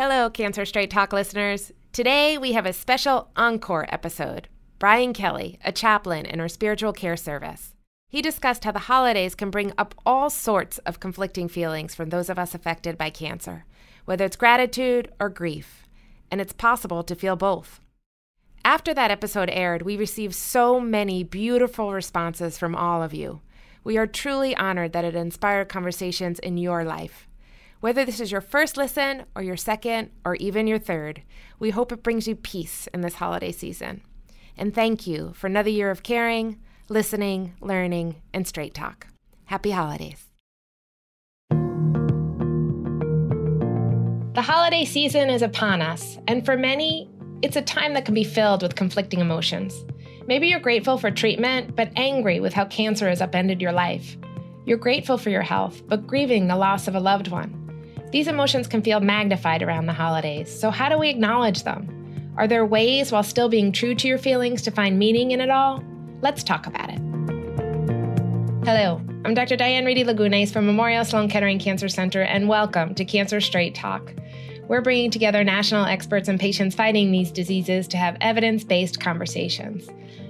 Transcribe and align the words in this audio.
Hello, 0.00 0.30
Cancer 0.30 0.64
Straight 0.64 0.92
Talk 0.92 1.12
listeners. 1.12 1.72
Today 1.92 2.38
we 2.38 2.52
have 2.52 2.66
a 2.66 2.72
special 2.72 3.30
encore 3.34 3.84
episode. 3.92 4.46
Brian 4.78 5.12
Kelly, 5.12 5.58
a 5.64 5.72
chaplain 5.72 6.24
in 6.24 6.38
our 6.38 6.46
spiritual 6.46 6.92
care 6.92 7.16
service. 7.16 7.74
He 8.08 8.22
discussed 8.22 8.62
how 8.62 8.70
the 8.70 8.78
holidays 8.78 9.34
can 9.34 9.50
bring 9.50 9.72
up 9.76 9.96
all 10.06 10.30
sorts 10.30 10.78
of 10.86 11.00
conflicting 11.00 11.48
feelings 11.48 11.96
from 11.96 12.10
those 12.10 12.30
of 12.30 12.38
us 12.38 12.54
affected 12.54 12.96
by 12.96 13.10
cancer, 13.10 13.64
whether 14.04 14.24
it's 14.24 14.36
gratitude 14.36 15.10
or 15.18 15.28
grief, 15.28 15.88
and 16.30 16.40
it's 16.40 16.52
possible 16.52 17.02
to 17.02 17.16
feel 17.16 17.34
both. 17.34 17.80
After 18.64 18.94
that 18.94 19.10
episode 19.10 19.50
aired, 19.50 19.82
we 19.82 19.96
received 19.96 20.36
so 20.36 20.78
many 20.78 21.24
beautiful 21.24 21.92
responses 21.92 22.56
from 22.56 22.76
all 22.76 23.02
of 23.02 23.14
you. 23.14 23.40
We 23.82 23.98
are 23.98 24.06
truly 24.06 24.54
honored 24.54 24.92
that 24.92 25.04
it 25.04 25.16
inspired 25.16 25.68
conversations 25.68 26.38
in 26.38 26.56
your 26.56 26.84
life. 26.84 27.27
Whether 27.80 28.04
this 28.04 28.18
is 28.18 28.32
your 28.32 28.40
first 28.40 28.76
listen 28.76 29.24
or 29.36 29.42
your 29.42 29.56
second 29.56 30.10
or 30.24 30.34
even 30.36 30.66
your 30.66 30.80
third, 30.80 31.22
we 31.60 31.70
hope 31.70 31.92
it 31.92 32.02
brings 32.02 32.26
you 32.26 32.34
peace 32.34 32.88
in 32.92 33.02
this 33.02 33.14
holiday 33.14 33.52
season. 33.52 34.00
And 34.56 34.74
thank 34.74 35.06
you 35.06 35.32
for 35.36 35.46
another 35.46 35.70
year 35.70 35.92
of 35.92 36.02
caring, 36.02 36.58
listening, 36.88 37.54
learning, 37.60 38.16
and 38.34 38.48
straight 38.48 38.74
talk. 38.74 39.06
Happy 39.44 39.70
holidays. 39.70 40.26
The 44.34 44.42
holiday 44.42 44.84
season 44.84 45.30
is 45.30 45.42
upon 45.42 45.80
us, 45.80 46.18
and 46.26 46.44
for 46.44 46.56
many, 46.56 47.08
it's 47.42 47.56
a 47.56 47.62
time 47.62 47.94
that 47.94 48.04
can 48.04 48.14
be 48.14 48.24
filled 48.24 48.62
with 48.62 48.74
conflicting 48.74 49.20
emotions. 49.20 49.84
Maybe 50.26 50.48
you're 50.48 50.58
grateful 50.58 50.98
for 50.98 51.12
treatment, 51.12 51.76
but 51.76 51.92
angry 51.94 52.40
with 52.40 52.54
how 52.54 52.64
cancer 52.64 53.08
has 53.08 53.22
upended 53.22 53.62
your 53.62 53.72
life. 53.72 54.16
You're 54.66 54.78
grateful 54.78 55.16
for 55.16 55.30
your 55.30 55.42
health, 55.42 55.80
but 55.86 56.08
grieving 56.08 56.48
the 56.48 56.56
loss 56.56 56.88
of 56.88 56.96
a 56.96 57.00
loved 57.00 57.28
one. 57.28 57.57
These 58.10 58.26
emotions 58.26 58.66
can 58.66 58.80
feel 58.80 59.00
magnified 59.00 59.62
around 59.62 59.84
the 59.84 59.92
holidays, 59.92 60.50
so 60.50 60.70
how 60.70 60.88
do 60.88 60.96
we 60.96 61.10
acknowledge 61.10 61.64
them? 61.64 62.32
Are 62.38 62.48
there 62.48 62.64
ways, 62.64 63.12
while 63.12 63.22
still 63.22 63.50
being 63.50 63.70
true 63.70 63.94
to 63.96 64.08
your 64.08 64.16
feelings, 64.16 64.62
to 64.62 64.70
find 64.70 64.98
meaning 64.98 65.32
in 65.32 65.42
it 65.42 65.50
all? 65.50 65.84
Let's 66.22 66.42
talk 66.42 66.66
about 66.66 66.88
it. 66.88 66.98
Hello, 68.64 69.02
I'm 69.26 69.34
Dr. 69.34 69.56
Diane 69.56 69.84
Reidy 69.84 70.04
Lagunes 70.04 70.50
from 70.50 70.64
Memorial 70.64 71.04
Sloan 71.04 71.28
Kettering 71.28 71.58
Cancer 71.58 71.90
Center, 71.90 72.22
and 72.22 72.48
welcome 72.48 72.94
to 72.94 73.04
Cancer 73.04 73.42
Straight 73.42 73.74
Talk. 73.74 74.14
We're 74.68 74.80
bringing 74.80 75.10
together 75.10 75.44
national 75.44 75.84
experts 75.84 76.28
and 76.28 76.40
patients 76.40 76.74
fighting 76.74 77.12
these 77.12 77.30
diseases 77.30 77.86
to 77.88 77.98
have 77.98 78.16
evidence 78.22 78.64
based 78.64 79.00
conversations. 79.00 79.86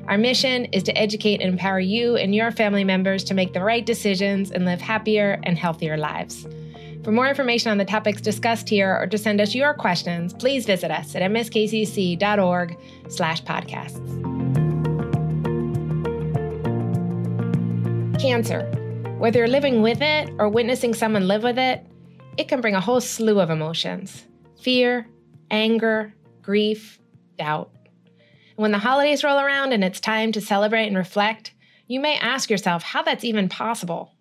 Our 0.09 0.19
mission 0.19 0.65
is 0.67 0.83
to 0.85 0.99
educate 0.99 1.41
and 1.41 1.53
empower 1.53 1.79
you 1.79 2.17
and 2.17 2.35
your 2.35 2.51
family 2.51 2.83
members 2.83 3.23
to 3.25 3.35
make 3.35 3.53
the 3.53 3.63
right 3.63 3.87
decisions 3.87 4.51
and 4.51 4.65
live 4.65 4.81
happier 4.81 5.39
and 5.45 5.57
healthier 5.57 5.97
lives. 5.97 6.45
For 7.05 7.13
more 7.13 7.29
information 7.29 7.71
on 7.71 7.79
the 7.79 7.85
topics 7.85 8.21
discussed 8.21 8.69
here 8.69 8.97
or 9.01 9.07
to 9.07 9.17
send 9.17 9.41
us 9.41 9.55
your 9.55 9.73
questions, 9.73 10.35
please 10.35 10.67
visit 10.67 10.91
us 10.91 11.15
at 11.15 11.23
mskcc.org 11.23 12.79
slash 13.09 13.43
podcasts. 13.45 13.99
Cancer. 18.21 18.69
Whether 19.19 19.39
you're 19.41 19.49
living 19.49 19.81
with 19.81 20.01
it 20.01 20.31
or 20.39 20.49
witnessing 20.49 20.93
someone 20.93 21.27
live 21.27 21.43
with 21.43 21.59
it, 21.59 21.87
it 22.37 22.49
can 22.49 22.61
bring 22.61 22.75
a 22.75 22.81
whole 22.81 23.01
slew 23.01 23.41
of 23.41 23.51
emotions 23.51 24.25
fear, 24.61 25.09
anger, 25.51 26.13
grief, 26.43 26.99
doubt. 27.39 27.71
And 27.77 28.59
when 28.59 28.73
the 28.73 28.79
holidays 28.79 29.23
roll 29.23 29.39
around 29.39 29.73
and 29.73 29.85
it's 29.85 30.01
time 30.01 30.33
to 30.33 30.41
celebrate 30.41 30.89
and 30.89 30.97
reflect, 30.97 31.55
you 31.87 32.01
may 32.01 32.17
ask 32.17 32.51
yourself 32.51 32.83
how 32.83 33.03
that's 33.03 33.25
even 33.25 33.49
possible. 33.49 34.13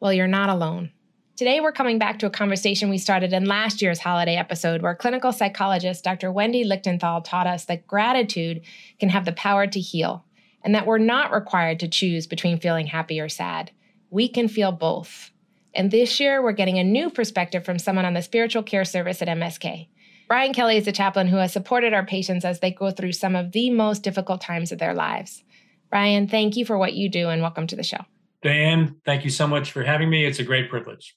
Well, 0.00 0.12
you're 0.12 0.26
not 0.26 0.48
alone. 0.48 0.92
Today, 1.34 1.60
we're 1.60 1.72
coming 1.72 1.98
back 1.98 2.18
to 2.18 2.26
a 2.26 2.30
conversation 2.30 2.90
we 2.90 2.98
started 2.98 3.32
in 3.32 3.46
last 3.46 3.80
year's 3.80 3.98
holiday 3.98 4.36
episode, 4.36 4.82
where 4.82 4.94
clinical 4.94 5.32
psychologist 5.32 6.04
Dr. 6.04 6.30
Wendy 6.30 6.62
Lichtenthal 6.62 7.24
taught 7.24 7.46
us 7.46 7.64
that 7.64 7.86
gratitude 7.86 8.60
can 9.00 9.08
have 9.08 9.24
the 9.24 9.32
power 9.32 9.66
to 9.66 9.80
heal, 9.80 10.26
and 10.62 10.74
that 10.74 10.84
we're 10.84 10.98
not 10.98 11.32
required 11.32 11.80
to 11.80 11.88
choose 11.88 12.26
between 12.26 12.60
feeling 12.60 12.86
happy 12.86 13.18
or 13.18 13.30
sad. 13.30 13.70
We 14.10 14.28
can 14.28 14.46
feel 14.46 14.72
both. 14.72 15.30
And 15.74 15.90
this 15.90 16.20
year, 16.20 16.42
we're 16.42 16.52
getting 16.52 16.78
a 16.78 16.84
new 16.84 17.08
perspective 17.08 17.64
from 17.64 17.78
someone 17.78 18.04
on 18.04 18.12
the 18.12 18.20
spiritual 18.20 18.62
care 18.62 18.84
service 18.84 19.22
at 19.22 19.28
MSK. 19.28 19.88
Brian 20.28 20.52
Kelly 20.52 20.76
is 20.76 20.86
a 20.86 20.92
chaplain 20.92 21.28
who 21.28 21.38
has 21.38 21.50
supported 21.50 21.94
our 21.94 22.04
patients 22.04 22.44
as 22.44 22.60
they 22.60 22.72
go 22.72 22.90
through 22.90 23.12
some 23.12 23.34
of 23.34 23.52
the 23.52 23.70
most 23.70 24.02
difficult 24.02 24.42
times 24.42 24.70
of 24.70 24.78
their 24.78 24.92
lives. 24.92 25.44
Brian, 25.88 26.28
thank 26.28 26.56
you 26.56 26.66
for 26.66 26.76
what 26.76 26.92
you 26.92 27.08
do 27.08 27.30
and 27.30 27.40
welcome 27.40 27.66
to 27.68 27.76
the 27.76 27.82
show. 27.82 28.04
Dan, 28.42 28.96
thank 29.06 29.24
you 29.24 29.30
so 29.30 29.46
much 29.46 29.72
for 29.72 29.82
having 29.82 30.10
me. 30.10 30.26
It's 30.26 30.38
a 30.38 30.44
great 30.44 30.68
privilege 30.68 31.16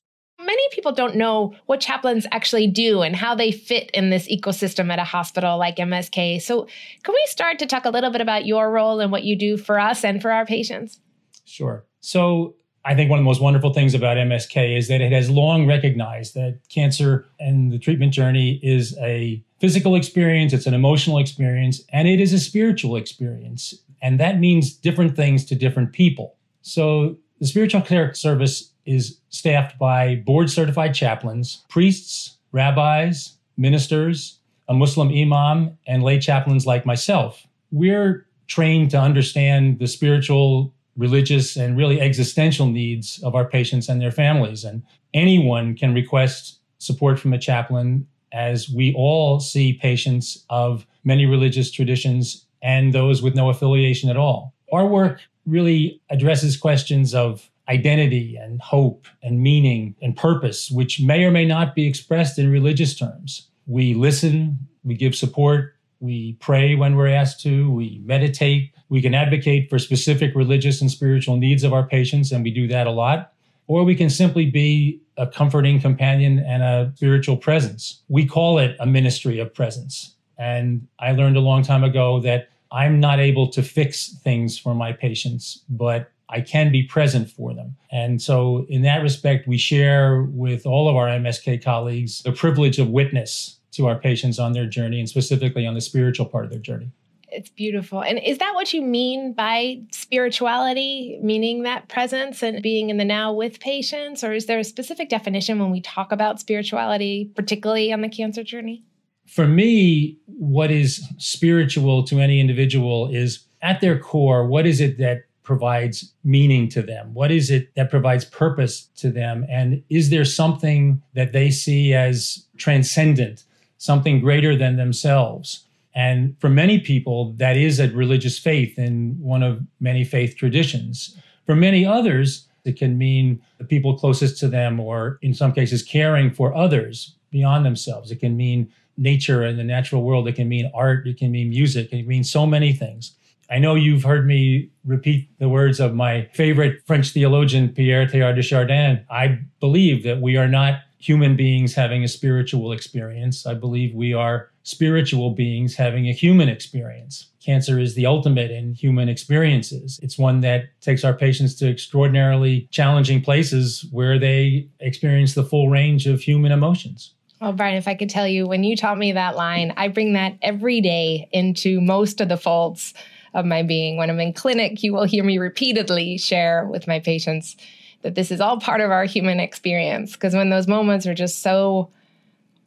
many 0.55 0.69
people 0.71 0.91
don't 0.91 1.15
know 1.15 1.53
what 1.65 1.79
chaplains 1.79 2.25
actually 2.31 2.67
do 2.67 3.01
and 3.01 3.15
how 3.15 3.35
they 3.35 3.51
fit 3.51 3.91
in 3.91 4.09
this 4.09 4.27
ecosystem 4.27 4.91
at 4.91 4.99
a 4.99 5.03
hospital 5.03 5.57
like 5.57 5.77
MSK. 5.77 6.41
So, 6.41 6.67
can 7.03 7.13
we 7.13 7.23
start 7.27 7.59
to 7.59 7.65
talk 7.65 7.85
a 7.85 7.89
little 7.89 8.11
bit 8.11 8.21
about 8.21 8.45
your 8.45 8.71
role 8.71 8.99
and 8.99 9.11
what 9.11 9.23
you 9.23 9.37
do 9.37 9.57
for 9.57 9.79
us 9.79 10.03
and 10.03 10.21
for 10.21 10.31
our 10.31 10.45
patients? 10.45 10.99
Sure. 11.45 11.85
So, 11.99 12.55
I 12.85 12.93
think 12.93 13.09
one 13.09 13.17
of 13.17 13.23
the 13.23 13.27
most 13.27 13.41
wonderful 13.41 13.73
things 13.73 13.95
about 13.95 14.17
MSK 14.17 14.77
is 14.77 14.87
that 14.89 15.01
it 15.01 15.11
has 15.11 15.29
long 15.29 15.65
recognized 15.65 16.35
that 16.35 16.59
cancer 16.69 17.27
and 17.39 17.71
the 17.71 17.79
treatment 17.79 18.13
journey 18.13 18.59
is 18.61 18.95
a 18.99 19.43
physical 19.59 19.95
experience, 19.95 20.53
it's 20.53 20.67
an 20.67 20.75
emotional 20.75 21.17
experience, 21.17 21.81
and 21.91 22.07
it 22.07 22.21
is 22.21 22.31
a 22.31 22.39
spiritual 22.39 22.95
experience. 22.95 23.73
And 24.01 24.19
that 24.19 24.39
means 24.39 24.71
different 24.71 25.15
things 25.15 25.45
to 25.45 25.55
different 25.55 25.93
people. 25.93 26.35
So, 26.61 27.17
the 27.39 27.47
spiritual 27.47 27.81
care 27.81 28.13
service 28.13 28.71
is 28.85 29.19
staffed 29.29 29.77
by 29.77 30.15
board 30.25 30.49
certified 30.49 30.93
chaplains, 30.93 31.63
priests, 31.69 32.37
rabbis, 32.51 33.37
ministers, 33.57 34.39
a 34.67 34.73
Muslim 34.73 35.09
imam, 35.09 35.77
and 35.87 36.03
lay 36.03 36.19
chaplains 36.19 36.65
like 36.65 36.85
myself. 36.85 37.45
We're 37.71 38.25
trained 38.47 38.91
to 38.91 38.99
understand 38.99 39.79
the 39.79 39.87
spiritual, 39.87 40.73
religious, 40.97 41.55
and 41.55 41.77
really 41.77 41.99
existential 41.99 42.67
needs 42.67 43.21
of 43.23 43.35
our 43.35 43.45
patients 43.45 43.89
and 43.89 44.01
their 44.01 44.11
families. 44.11 44.63
And 44.63 44.83
anyone 45.13 45.75
can 45.75 45.93
request 45.93 46.59
support 46.77 47.19
from 47.19 47.33
a 47.33 47.39
chaplain 47.39 48.07
as 48.31 48.69
we 48.69 48.93
all 48.95 49.39
see 49.39 49.73
patients 49.73 50.45
of 50.49 50.85
many 51.03 51.25
religious 51.25 51.71
traditions 51.71 52.45
and 52.61 52.93
those 52.93 53.21
with 53.21 53.35
no 53.35 53.49
affiliation 53.49 54.09
at 54.09 54.17
all. 54.17 54.53
Our 54.71 54.87
work 54.87 55.21
really 55.45 56.01
addresses 56.09 56.57
questions 56.57 57.13
of 57.13 57.49
identity 57.69 58.35
and 58.35 58.61
hope 58.61 59.07
and 59.23 59.41
meaning 59.41 59.95
and 60.01 60.15
purpose, 60.15 60.69
which 60.69 61.01
may 61.01 61.23
or 61.23 61.31
may 61.31 61.45
not 61.45 61.75
be 61.75 61.87
expressed 61.87 62.37
in 62.37 62.51
religious 62.51 62.95
terms. 62.95 63.49
We 63.65 63.93
listen, 63.93 64.67
we 64.83 64.95
give 64.95 65.15
support, 65.15 65.75
we 65.99 66.33
pray 66.33 66.75
when 66.75 66.95
we're 66.95 67.07
asked 67.07 67.41
to, 67.41 67.71
we 67.71 68.01
meditate, 68.05 68.71
we 68.89 69.01
can 69.01 69.15
advocate 69.15 69.69
for 69.69 69.79
specific 69.79 70.35
religious 70.35 70.81
and 70.81 70.91
spiritual 70.91 71.37
needs 71.37 71.63
of 71.63 71.73
our 71.73 71.87
patients, 71.87 72.31
and 72.31 72.43
we 72.43 72.51
do 72.51 72.67
that 72.67 72.87
a 72.87 72.91
lot. 72.91 73.33
Or 73.67 73.83
we 73.83 73.95
can 73.95 74.11
simply 74.11 74.45
be 74.45 75.01
a 75.17 75.25
comforting 75.25 75.81
companion 75.81 76.39
and 76.39 76.61
a 76.61 76.91
spiritual 76.95 77.37
presence. 77.37 78.03
We 78.09 78.27
call 78.27 78.59
it 78.59 78.75
a 78.79 78.85
ministry 78.85 79.39
of 79.39 79.53
presence. 79.53 80.15
And 80.37 80.87
I 80.99 81.13
learned 81.13 81.37
a 81.37 81.41
long 81.41 81.63
time 81.63 81.83
ago 81.83 82.19
that 82.19 82.49
I'm 82.71 82.99
not 82.99 83.19
able 83.19 83.47
to 83.49 83.63
fix 83.63 84.09
things 84.23 84.59
for 84.59 84.75
my 84.75 84.91
patients, 84.91 85.63
but 85.69 86.11
I 86.29 86.41
can 86.41 86.71
be 86.71 86.83
present 86.83 87.29
for 87.29 87.53
them. 87.53 87.75
And 87.91 88.21
so, 88.21 88.65
in 88.69 88.81
that 88.81 89.01
respect, 89.01 89.47
we 89.47 89.57
share 89.57 90.23
with 90.23 90.65
all 90.65 90.89
of 90.89 90.95
our 90.95 91.07
MSK 91.07 91.63
colleagues 91.63 92.23
the 92.23 92.31
privilege 92.31 92.79
of 92.79 92.89
witness 92.89 93.59
to 93.73 93.87
our 93.87 93.99
patients 93.99 94.39
on 94.39 94.53
their 94.53 94.65
journey 94.65 94.99
and 94.99 95.09
specifically 95.09 95.67
on 95.67 95.73
the 95.73 95.81
spiritual 95.81 96.25
part 96.25 96.45
of 96.45 96.51
their 96.51 96.59
journey. 96.59 96.91
It's 97.35 97.49
beautiful. 97.49 98.01
And 98.01 98.17
is 98.19 98.37
that 98.37 98.53
what 98.55 98.71
you 98.73 98.81
mean 98.81 99.33
by 99.33 99.81
spirituality, 99.91 101.19
meaning 101.21 101.63
that 101.63 101.89
presence 101.89 102.41
and 102.41 102.61
being 102.61 102.89
in 102.89 102.97
the 102.97 103.03
now 103.03 103.33
with 103.33 103.59
patients? 103.59 104.23
Or 104.23 104.31
is 104.33 104.45
there 104.45 104.59
a 104.59 104.63
specific 104.63 105.09
definition 105.09 105.59
when 105.59 105.71
we 105.71 105.81
talk 105.81 106.11
about 106.11 106.39
spirituality, 106.39 107.31
particularly 107.35 107.91
on 107.91 108.01
the 108.01 108.09
cancer 108.09 108.43
journey? 108.43 108.83
For 109.27 109.47
me, 109.47 110.17
what 110.27 110.71
is 110.71 111.05
spiritual 111.17 112.03
to 112.03 112.19
any 112.19 112.39
individual 112.39 113.09
is 113.09 113.45
at 113.61 113.81
their 113.81 113.99
core, 113.99 114.47
what 114.47 114.65
is 114.65 114.79
it 114.79 114.97
that 114.99 115.24
provides 115.45 116.11
meaning 116.23 116.67
to 116.69 116.81
them? 116.81 117.13
What 117.13 117.31
is 117.31 117.49
it 117.49 117.73
that 117.75 117.89
provides 117.89 118.25
purpose 118.25 118.89
to 118.97 119.09
them? 119.09 119.45
And 119.49 119.81
is 119.89 120.09
there 120.09 120.25
something 120.25 121.01
that 121.13 121.31
they 121.31 121.51
see 121.51 121.93
as 121.93 122.45
transcendent, 122.57 123.45
something 123.77 124.19
greater 124.19 124.57
than 124.57 124.75
themselves? 124.75 125.65
And 125.93 126.35
for 126.41 126.49
many 126.49 126.79
people, 126.79 127.33
that 127.37 127.55
is 127.55 127.79
a 127.79 127.89
religious 127.89 128.37
faith 128.37 128.77
in 128.77 129.17
one 129.21 129.43
of 129.43 129.61
many 129.79 130.03
faith 130.03 130.35
traditions. 130.35 131.17
For 131.45 131.55
many 131.55 131.85
others, 131.85 132.47
it 132.65 132.77
can 132.77 132.97
mean 132.97 133.41
the 133.59 133.63
people 133.63 133.97
closest 133.97 134.37
to 134.39 134.49
them, 134.49 134.79
or 134.79 135.19
in 135.21 135.33
some 135.33 135.53
cases, 135.53 135.83
caring 135.83 136.31
for 136.31 136.53
others 136.53 137.15
beyond 137.31 137.65
themselves. 137.65 138.11
It 138.11 138.19
can 138.19 138.35
mean 138.35 138.71
nature 138.97 139.43
and 139.43 139.59
the 139.59 139.63
natural 139.63 140.03
world. 140.03 140.27
It 140.27 140.35
can 140.35 140.49
mean 140.49 140.71
art. 140.73 141.07
It 141.07 141.17
can 141.17 141.31
mean 141.31 141.49
music. 141.49 141.85
It 141.87 141.97
can 141.99 142.07
mean 142.07 142.23
so 142.23 142.45
many 142.45 142.73
things. 142.73 143.15
I 143.49 143.59
know 143.59 143.75
you've 143.75 144.03
heard 144.03 144.25
me 144.25 144.69
repeat 144.83 145.29
the 145.39 145.49
words 145.49 145.79
of 145.79 145.93
my 145.93 146.27
favorite 146.33 146.81
French 146.85 147.11
theologian, 147.11 147.69
Pierre 147.69 148.07
Teilhard 148.07 148.35
de 148.35 148.41
Chardin. 148.41 149.05
I 149.09 149.39
believe 149.59 150.03
that 150.03 150.21
we 150.21 150.37
are 150.37 150.47
not 150.47 150.79
human 150.97 151.35
beings 151.35 151.75
having 151.75 152.03
a 152.03 152.07
spiritual 152.07 152.71
experience. 152.71 153.45
I 153.45 153.53
believe 153.53 153.93
we 153.93 154.13
are 154.13 154.49
spiritual 154.63 155.29
beings 155.29 155.75
having 155.75 156.07
a 156.09 156.11
human 156.11 156.49
experience. 156.49 157.27
Cancer 157.39 157.79
is 157.79 157.93
the 157.93 158.07
ultimate 158.07 158.49
in 158.49 158.73
human 158.73 159.07
experiences. 159.07 159.99
It's 160.01 160.17
one 160.17 160.41
that 160.41 160.63
takes 160.81 161.03
our 161.03 161.13
patients 161.13 161.53
to 161.55 161.69
extraordinarily 161.69 162.67
challenging 162.71 163.21
places 163.21 163.85
where 163.91 164.17
they 164.17 164.67
experience 164.79 165.35
the 165.35 165.43
full 165.43 165.69
range 165.69 166.07
of 166.07 166.21
human 166.21 166.51
emotions. 166.51 167.13
Well, 167.39 167.53
Brian, 167.53 167.75
if 167.75 167.87
I 167.87 167.93
could 167.93 168.09
tell 168.09 168.27
you, 168.27 168.47
when 168.47 168.63
you 168.63 168.75
taught 168.75 168.97
me 168.97 169.11
that 169.11 169.35
line, 169.35 169.73
I 169.77 169.89
bring 169.89 170.13
that 170.13 170.37
every 170.41 170.81
day 170.81 171.29
into 171.31 171.81
most 171.81 172.21
of 172.21 172.29
the 172.29 172.37
folds 172.37 172.95
of 173.35 173.45
my 173.45 173.61
being. 173.61 173.97
When 173.97 174.09
I'm 174.09 174.19
in 174.19 174.33
clinic, 174.33 174.81
you 174.81 174.93
will 174.93 175.03
hear 175.03 175.23
me 175.23 175.37
repeatedly 175.37 176.17
share 176.17 176.65
with 176.65 176.87
my 176.87 176.99
patients 176.99 177.55
that 178.01 178.15
this 178.15 178.31
is 178.31 178.41
all 178.41 178.59
part 178.59 178.81
of 178.81 178.91
our 178.91 179.03
human 179.03 179.39
experience. 179.39 180.13
Because 180.13 180.33
when 180.33 180.49
those 180.49 180.67
moments 180.67 181.05
are 181.05 181.13
just 181.13 181.41
so 181.41 181.91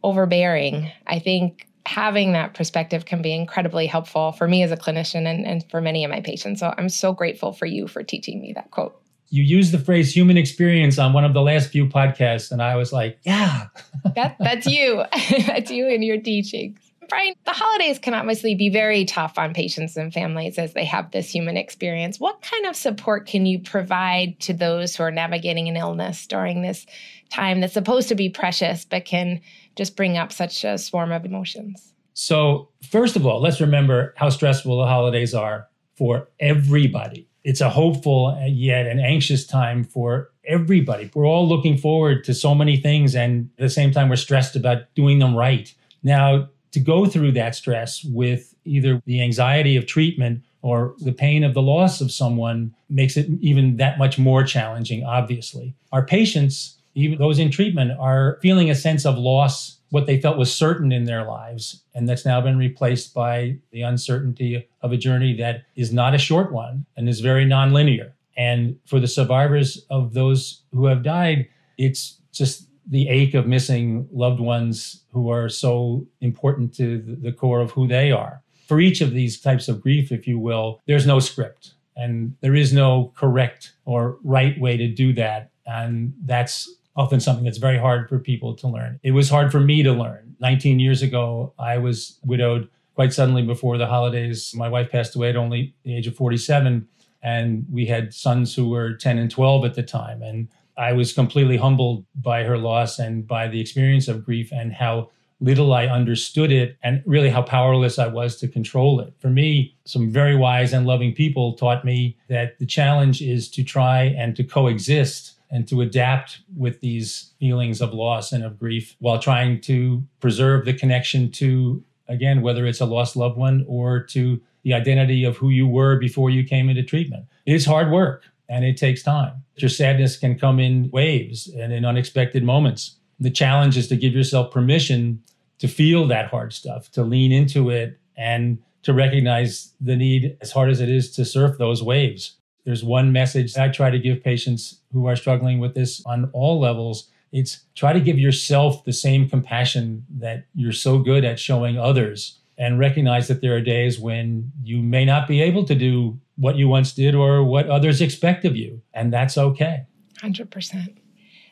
overbearing, 0.05 0.93
I 1.07 1.19
think 1.19 1.67
having 1.87 2.35
that 2.35 2.53
perspective 2.53 3.07
can 3.07 3.23
be 3.23 3.33
incredibly 3.33 3.87
helpful 3.87 4.33
for 4.33 4.47
me 4.47 4.63
as 4.63 4.71
a 4.71 4.77
clinician 4.77 5.27
and, 5.27 5.47
and 5.47 5.65
for 5.71 5.81
many 5.81 6.05
of 6.05 6.11
my 6.11 6.21
patients. 6.21 6.61
So 6.61 6.75
I'm 6.77 6.91
so 6.91 7.15
grateful 7.15 7.55
for 7.55 7.65
you 7.65 7.89
for 7.89 8.03
teaching 8.03 8.43
me 8.43 8.53
that 8.53 8.71
quote. 8.71 9.01
You 9.31 9.43
used 9.43 9.73
the 9.73 9.79
phrase 9.79 10.15
human 10.15 10.37
experience 10.37 10.99
on 10.99 11.13
one 11.13 11.25
of 11.25 11.35
the 11.35 11.43
last 11.43 11.69
few 11.69 11.87
podcasts, 11.87 12.51
and 12.51 12.63
I 12.63 12.77
was 12.77 12.93
like, 12.93 13.19
yeah. 13.25 13.67
that, 14.15 14.37
that's 14.39 14.67
you. 14.67 15.03
that's 15.47 15.71
you 15.71 15.87
and 15.87 16.03
your 16.03 16.19
teachings. 16.19 16.79
Brian, 17.09 17.35
the 17.47 17.53
holidays 17.53 17.99
can 17.99 18.13
obviously 18.15 18.55
be 18.55 18.69
very 18.69 19.05
tough 19.05 19.39
on 19.39 19.55
patients 19.55 19.97
and 19.97 20.13
families 20.13 20.59
as 20.59 20.75
they 20.75 20.85
have 20.85 21.11
this 21.11 21.31
human 21.31 21.57
experience. 21.57 22.21
What 22.21 22.43
kind 22.43 22.67
of 22.67 22.77
support 22.77 23.27
can 23.27 23.47
you 23.47 23.61
provide 23.61 24.39
to 24.41 24.53
those 24.53 24.95
who 24.95 25.05
are 25.05 25.11
navigating 25.11 25.69
an 25.69 25.77
illness 25.77 26.27
during 26.27 26.63
this 26.63 26.87
time 27.31 27.61
that's 27.61 27.73
supposed 27.73 28.09
to 28.09 28.15
be 28.15 28.29
precious, 28.29 28.85
but 28.85 29.05
can 29.05 29.41
just 29.77 29.97
bring 29.97 30.19
up 30.19 30.33
such 30.33 30.65
a 30.65 30.77
swarm 30.77 31.11
of 31.13 31.25
emotions? 31.25 31.95
So, 32.13 32.69
first 32.91 33.17
of 33.17 33.27
all, 33.27 33.41
let's 33.41 33.61
remember 33.61 34.13
how 34.17 34.29
stressful 34.29 34.79
the 34.79 34.87
holidays 34.87 35.35
are 35.35 35.69
for 35.97 36.29
everybody. 36.41 37.29
It's 37.45 37.61
a 37.61 37.71
hopeful 37.71 38.37
yet 38.47 38.87
an 38.87 39.01
anxious 39.01 39.47
time 39.47 39.85
for 39.85 40.31
everybody. 40.45 41.11
We're 41.15 41.27
all 41.27 41.49
looking 41.49 41.79
forward 41.79 42.25
to 42.25 42.35
so 42.35 42.55
many 42.55 42.77
things, 42.77 43.15
and 43.15 43.51
at 43.59 43.63
the 43.63 43.71
same 43.71 43.93
time, 43.93 44.09
we're 44.09 44.17
stressed 44.17 44.57
about 44.57 44.93
doing 44.95 45.21
them 45.21 45.35
right. 45.35 45.73
Now, 46.03 46.49
to 46.73 46.81
go 46.81 47.07
through 47.07 47.33
that 47.33 47.55
stress 47.55 48.05
with 48.05 48.55
either 48.65 49.03
the 49.07 49.23
anxiety 49.23 49.77
of 49.77 49.87
treatment 49.87 50.43
or 50.63 50.95
the 50.99 51.13
pain 51.13 51.45
of 51.45 51.55
the 51.55 51.63
loss 51.63 52.01
of 52.01 52.11
someone 52.11 52.75
makes 52.89 53.17
it 53.17 53.29
even 53.41 53.77
that 53.77 53.99
much 53.99 54.19
more 54.19 54.43
challenging, 54.43 55.05
obviously. 55.05 55.75
Our 55.93 56.05
patients, 56.05 56.79
even 56.95 57.19
those 57.19 57.39
in 57.39 57.51
treatment, 57.51 57.93
are 57.99 58.39
feeling 58.43 58.71
a 58.71 58.75
sense 58.75 59.07
of 59.07 59.17
loss, 59.17 59.79
what 59.91 60.07
they 60.07 60.21
felt 60.21 60.37
was 60.37 60.53
certain 60.53 60.93
in 60.93 61.05
their 61.05 61.25
lives. 61.25 61.83
And 61.95 62.09
that's 62.09 62.27
now 62.27 62.41
been 62.41 62.59
replaced 62.59 63.15
by 63.15 63.57
the 63.71 63.83
uncertainty 63.83 64.69
of 64.83 64.93
a 64.93 64.97
journey 64.97 65.35
that 65.37 65.63
is 65.77 65.93
not 65.93 66.15
a 66.15 66.19
short 66.19 66.53
one 66.53 66.85
and 66.97 67.09
is 67.09 67.21
very 67.21 67.47
nonlinear. 67.47 68.13
And 68.37 68.79
for 68.87 69.01
the 69.01 69.09
survivors 69.09 69.85
of 69.91 70.13
those 70.15 70.63
who 70.73 70.87
have 70.87 71.03
died, 71.03 71.49
it's 71.77 72.21
just 72.33 72.68
the 72.89 73.09
ache 73.09 73.35
of 73.35 73.47
missing 73.47 74.09
loved 74.13 74.41
ones 74.41 75.05
who 75.13 75.31
are 75.31 75.49
so 75.49 76.07
important 76.21 76.75
to 76.75 76.99
the 77.21 77.33
core 77.33 77.61
of 77.61 77.73
who 77.73 77.87
they 77.87 78.11
are. 78.11 78.43
For 78.67 78.81
each 78.81 79.01
of 79.01 79.13
these 79.13 79.41
types 79.41 79.69
of 79.69 79.81
grief, 79.81 80.11
if 80.13 80.27
you 80.27 80.39
will, 80.39 80.81
there's 80.87 81.07
no 81.07 81.21
script 81.21 81.75
and 81.99 82.37
there 82.41 82.55
is 82.55 82.73
no 82.73 83.13
correct 83.17 83.73
or 83.85 84.19
right 84.23 84.59
way 84.59 84.77
to 84.77 84.89
do 84.89 85.13
that. 85.15 85.51
And 85.67 86.15
that's 86.25 86.73
often 86.97 87.21
something 87.21 87.45
that's 87.45 87.59
very 87.59 87.79
hard 87.79 88.09
for 88.09 88.19
people 88.19 88.55
to 88.55 88.69
learn. 88.69 89.01
It 89.03 89.11
was 89.11 89.29
hard 89.29 89.53
for 89.53 89.61
me 89.61 89.83
to 89.83 89.93
learn. 89.93 90.37
19 90.41 90.81
years 90.81 91.03
ago, 91.03 91.53
I 91.59 91.79
was 91.79 92.19
widowed 92.25 92.69
quite 92.95 93.13
suddenly 93.13 93.43
before 93.43 93.79
the 93.79 93.87
holidays. 93.87 94.53
My 94.55 94.69
wife 94.69 94.91
passed 94.91 95.15
away 95.15 95.31
at 95.31 95.37
only 95.37 95.75
the 95.83 95.97
age 95.97 96.07
of 96.07 96.17
47, 96.17 96.89
and 97.23 97.67
we 97.71 97.87
had 97.87 98.15
sons 98.15 98.55
who 98.55 98.69
were 98.69 98.95
10 98.95 99.19
and 99.19 99.31
12 99.31 99.65
at 99.65 99.75
the 99.75 99.83
time. 99.83 100.23
And 100.23 100.49
I 100.79 100.93
was 100.93 101.13
completely 101.13 101.57
humbled 101.57 102.07
by 102.15 102.45
her 102.45 102.57
loss 102.57 102.99
and 102.99 103.27
by 103.27 103.49
the 103.49 103.61
experience 103.61 104.07
of 104.07 104.25
grief 104.25 104.53
and 104.53 104.73
how 104.73 105.11
little 105.41 105.73
I 105.73 105.87
understood 105.87 106.51
it 106.51 106.77
and 106.83 107.03
really 107.05 107.31
how 107.31 107.43
powerless 107.43 107.99
I 107.99 108.07
was 108.07 108.37
to 108.37 108.49
control 108.49 109.01
it. 109.01 109.13
For 109.19 109.29
me, 109.29 109.77
some 109.85 110.11
very 110.11 110.37
wise 110.37 110.73
and 110.73 110.87
loving 110.87 111.15
people 111.15 111.55
taught 111.55 111.85
me 111.85 112.17
that 112.29 112.59
the 112.59 112.67
challenge 112.67 113.21
is 113.21 113.49
to 113.51 113.63
try 113.63 114.03
and 114.03 114.35
to 114.37 114.45
coexist 114.45 115.35
and 115.51 115.67
to 115.69 115.81
adapt 115.81 116.41
with 116.57 116.81
these 116.81 117.33
feelings 117.41 117.81
of 117.81 117.93
loss 117.93 118.33
and 118.33 118.45
of 118.45 118.59
grief 118.59 118.97
while 118.99 119.19
trying 119.19 119.61
to 119.63 120.03
preserve 120.21 120.65
the 120.65 120.75
connection 120.75 121.31
to, 121.33 121.83
again, 122.09 122.43
whether 122.43 122.67
it's 122.67 122.81
a 122.81 122.87
lost 122.87 123.17
loved 123.17 123.37
one 123.37 123.65
or 123.69 124.03
to 124.03 124.41
the 124.63 124.75
identity 124.75 125.25
of 125.25 125.37
who 125.37 125.51
you 125.51 125.67
were 125.67 125.97
before 125.99 126.31
you 126.31 126.45
came 126.45 126.69
into 126.69 126.83
treatment. 126.83 127.25
It 127.47 127.55
is 127.55 127.65
hard 127.65 127.91
work 127.91 128.25
and 128.49 128.65
it 128.65 128.77
takes 128.77 129.03
time. 129.03 129.43
Your 129.57 129.69
sadness 129.69 130.17
can 130.17 130.39
come 130.39 130.59
in 130.59 130.91
waves 130.91 131.49
and 131.49 131.73
in 131.73 131.85
unexpected 131.85 132.43
moments. 132.43 132.97
The 133.21 133.31
challenge 133.31 133.77
is 133.77 133.89
to 133.89 133.97
give 133.97 134.15
yourself 134.15 134.53
permission 134.53 135.23
to 135.59 135.69
feel 135.69 136.07
that 136.07 136.29
hard 136.29 136.53
stuff, 136.53 136.91
to 136.93 137.03
lean 137.03 137.33
into 137.33 137.71
it, 137.71 137.99
and 138.17 138.59
to 138.83 138.93
recognize 138.93 139.75
the 139.81 139.97
need, 139.97 140.37
as 140.41 140.53
hard 140.53 140.71
as 140.71 140.81
it 140.81 140.89
is, 140.89 141.11
to 141.13 141.25
surf 141.25 141.59
those 141.59 141.83
waves. 141.83 142.37
There's 142.65 142.85
one 142.85 143.13
message 143.13 143.57
I 143.57 143.69
try 143.69 143.91
to 143.91 143.99
give 143.99 144.23
patients 144.23 144.81
who 144.93 145.07
are 145.07 145.17
struggling 145.17 145.59
with 145.59 145.75
this 145.75 146.03
on 146.07 146.31
all 146.33 146.61
levels. 146.61 147.11
It's 147.33 147.65
try 147.75 147.93
to 147.93 148.01
give 148.01 148.19
yourself 148.19 148.85
the 148.85 148.93
same 148.93 149.29
compassion 149.29 150.07
that 150.19 150.47
you're 150.55 150.73
so 150.73 150.99
good 150.99 151.25
at 151.25 151.41
showing 151.41 151.79
others 151.79 152.39
and 152.59 152.79
recognize 152.79 153.29
that 153.29 153.41
there 153.41 153.55
are 153.55 153.61
days 153.61 153.99
when 153.99 154.51
you 154.63 154.83
may 154.83 155.05
not 155.05 155.29
be 155.29 155.41
able 155.41 155.65
to 155.65 155.75
do 155.75 156.19
what 156.37 156.57
you 156.57 156.69
once 156.69 156.93
did 156.93 157.15
or 157.15 157.45
what 157.45 157.69
others 157.69 158.01
expect 158.01 158.45
of 158.45 158.57
you. 158.57 158.83
And 158.93 159.13
that's 159.13 159.39
okay. 159.39 159.87
100%. 160.23 160.99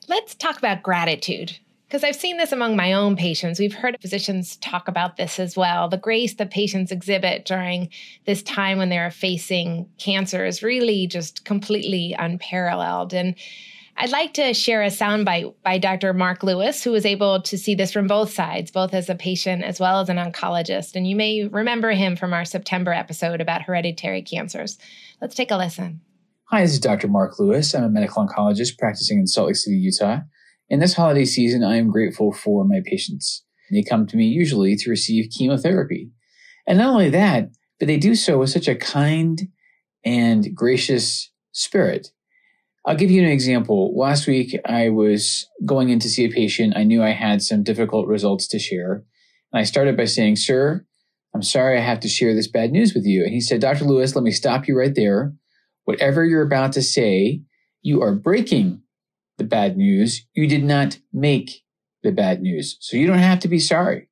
Let's 0.09 0.35
talk 0.35 0.59
about 0.59 0.83
gratitude 0.83 1.59
because 1.87 2.03
I've 2.03 2.17
seen 2.17 2.37
this 2.37 2.53
among 2.53 2.77
my 2.77 2.93
own 2.93 3.17
patients. 3.17 3.61
We've 3.61 3.75
heard 3.75 3.97
physicians 4.01 4.57
talk 4.57 4.89
about 4.89 5.17
this 5.17 5.39
as 5.39 5.57
well. 5.57 5.89
The 5.89 5.97
grace 5.97 6.35
that 6.35 6.51
patients 6.51 6.91
exhibit 6.91 7.45
during 7.45 7.89
this 8.27 8.43
time 8.43 8.79
when 8.79 8.89
they're 8.89 9.11
facing 9.11 9.89
cancer 9.99 10.45
is 10.45 10.63
really 10.63 11.07
just 11.07 11.45
completely 11.45 12.15
unparalleled. 12.19 13.15
And 13.15 13.37
I'd 13.99 14.11
like 14.11 14.35
to 14.35 14.53
share 14.53 14.83
a 14.83 14.89
soundbite 14.89 15.55
by 15.63 15.79
Dr. 15.79 16.13
Mark 16.13 16.43
Lewis, 16.43 16.85
who 16.85 16.91
was 16.91 17.07
able 17.07 17.41
to 17.41 17.57
see 17.57 17.75
this 17.75 17.93
from 17.93 18.07
both 18.07 18.31
sides, 18.31 18.71
both 18.71 18.93
as 18.93 19.09
a 19.09 19.15
patient 19.15 19.65
as 19.65 19.81
well 19.81 20.01
as 20.01 20.11
an 20.11 20.19
oncologist. 20.19 20.97
And 20.97 21.07
you 21.07 21.17
may 21.17 21.49
remember 21.49 21.93
him 21.93 22.15
from 22.15 22.35
our 22.35 22.45
September 22.45 22.93
episode 22.93 23.41
about 23.41 23.63
hereditary 23.63 24.21
cancers. 24.21 24.77
Let's 25.23 25.35
take 25.35 25.51
a 25.51 25.57
listen. 25.57 26.03
Hi, 26.51 26.61
this 26.61 26.75
is 26.75 26.81
Dr. 26.81 27.09
Mark 27.09 27.39
Lewis. 27.39 27.75
I'm 27.75 27.85
a 27.85 27.89
medical 27.89 28.27
oncologist 28.27 28.79
practicing 28.79 29.19
in 29.19 29.27
Salt 29.27 29.47
Lake 29.47 29.57
City, 29.57 29.77
Utah. 29.77 30.21
In 30.69 30.81
this 30.81 30.95
holiday 30.95 31.25
season, 31.25 31.65
I 31.65 31.77
am 31.77 31.91
grateful 31.91 32.33
for 32.33 32.65
my 32.65 32.83
patients. 32.85 33.45
They 33.71 33.83
come 33.83 34.07
to 34.09 34.17
me 34.17 34.27
usually 34.27 34.77
to 34.77 34.91
receive 34.91 35.31
chemotherapy. 35.31 36.11
And 36.67 36.79
not 36.79 36.93
only 36.93 37.09
that, 37.11 37.49
but 37.79 37.89
they 37.89 37.97
do 37.97 38.15
so 38.15 38.39
with 38.39 38.51
such 38.51 38.69
a 38.69 38.77
kind 38.77 39.49
and 40.05 40.55
gracious 40.55 41.31
spirit. 41.53 42.09
I'll 42.87 42.97
give 42.97 43.11
you 43.11 43.21
an 43.21 43.29
example. 43.29 43.93
Last 43.99 44.29
week, 44.29 44.57
I 44.65 44.91
was 44.91 45.49
going 45.65 45.89
in 45.89 45.99
to 45.99 46.09
see 46.09 46.25
a 46.25 46.31
patient. 46.31 46.77
I 46.77 46.85
knew 46.85 47.03
I 47.03 47.11
had 47.11 47.43
some 47.43 47.65
difficult 47.65 48.07
results 48.07 48.47
to 48.49 48.61
share. 48.61 49.03
And 49.53 49.61
I 49.61 49.65
started 49.65 49.97
by 49.97 50.05
saying, 50.05 50.37
Sir, 50.37 50.87
I'm 51.35 51.43
sorry 51.43 51.77
I 51.77 51.81
have 51.81 51.99
to 52.01 52.09
share 52.09 52.33
this 52.33 52.47
bad 52.47 52.71
news 52.71 52.95
with 52.95 53.05
you. 53.05 53.25
And 53.25 53.33
he 53.33 53.41
said, 53.41 53.61
Dr. 53.61 53.85
Lewis, 53.85 54.15
let 54.15 54.23
me 54.23 54.31
stop 54.31 54.69
you 54.69 54.79
right 54.79 54.95
there. 54.95 55.35
Whatever 55.85 56.25
you're 56.25 56.47
about 56.47 56.73
to 56.75 56.83
say, 56.83 57.43
you 57.83 58.03
are 58.03 58.15
breaking 58.15 58.83
the 59.37 59.45
bad 59.45 59.77
news. 59.77 60.25
You 60.35 60.47
did 60.47 60.63
not 60.63 60.99
make 61.13 61.63
the 62.05 62.13
bad 62.13 62.41
news. 62.41 62.77
So 62.81 62.97
you 62.97 63.09
don't 63.09 63.19
have 63.19 63.41
to 63.41 63.49
be 63.49 63.59
sorry. 63.59 64.09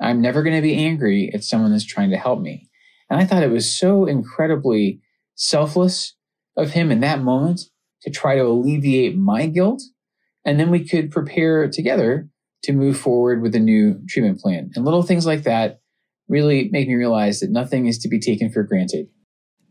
I'm 0.00 0.20
never 0.20 0.42
going 0.42 0.56
to 0.56 0.62
be 0.62 0.74
angry 0.74 1.30
at 1.32 1.44
someone 1.44 1.70
that's 1.70 1.86
trying 1.86 2.10
to 2.10 2.16
help 2.16 2.40
me. 2.40 2.68
And 3.08 3.20
I 3.20 3.24
thought 3.24 3.44
it 3.44 3.50
was 3.50 3.72
so 3.72 4.06
incredibly 4.06 5.00
selfless 5.36 6.16
of 6.56 6.70
him 6.70 6.90
in 6.90 6.98
that 7.00 7.22
moment 7.22 7.62
to 8.02 8.10
try 8.10 8.36
to 8.36 8.42
alleviate 8.42 9.16
my 9.16 9.46
guilt. 9.46 9.82
And 10.44 10.58
then 10.58 10.70
we 10.70 10.86
could 10.86 11.10
prepare 11.10 11.68
together 11.68 12.28
to 12.62 12.72
move 12.72 12.98
forward 12.98 13.42
with 13.42 13.54
a 13.54 13.60
new 13.60 14.00
treatment 14.08 14.40
plan. 14.40 14.70
And 14.74 14.84
little 14.84 15.02
things 15.02 15.26
like 15.26 15.42
that 15.42 15.80
really 16.28 16.68
make 16.70 16.88
me 16.88 16.94
realize 16.94 17.40
that 17.40 17.50
nothing 17.50 17.86
is 17.86 17.98
to 17.98 18.08
be 18.08 18.18
taken 18.18 18.50
for 18.50 18.62
granted. 18.62 19.08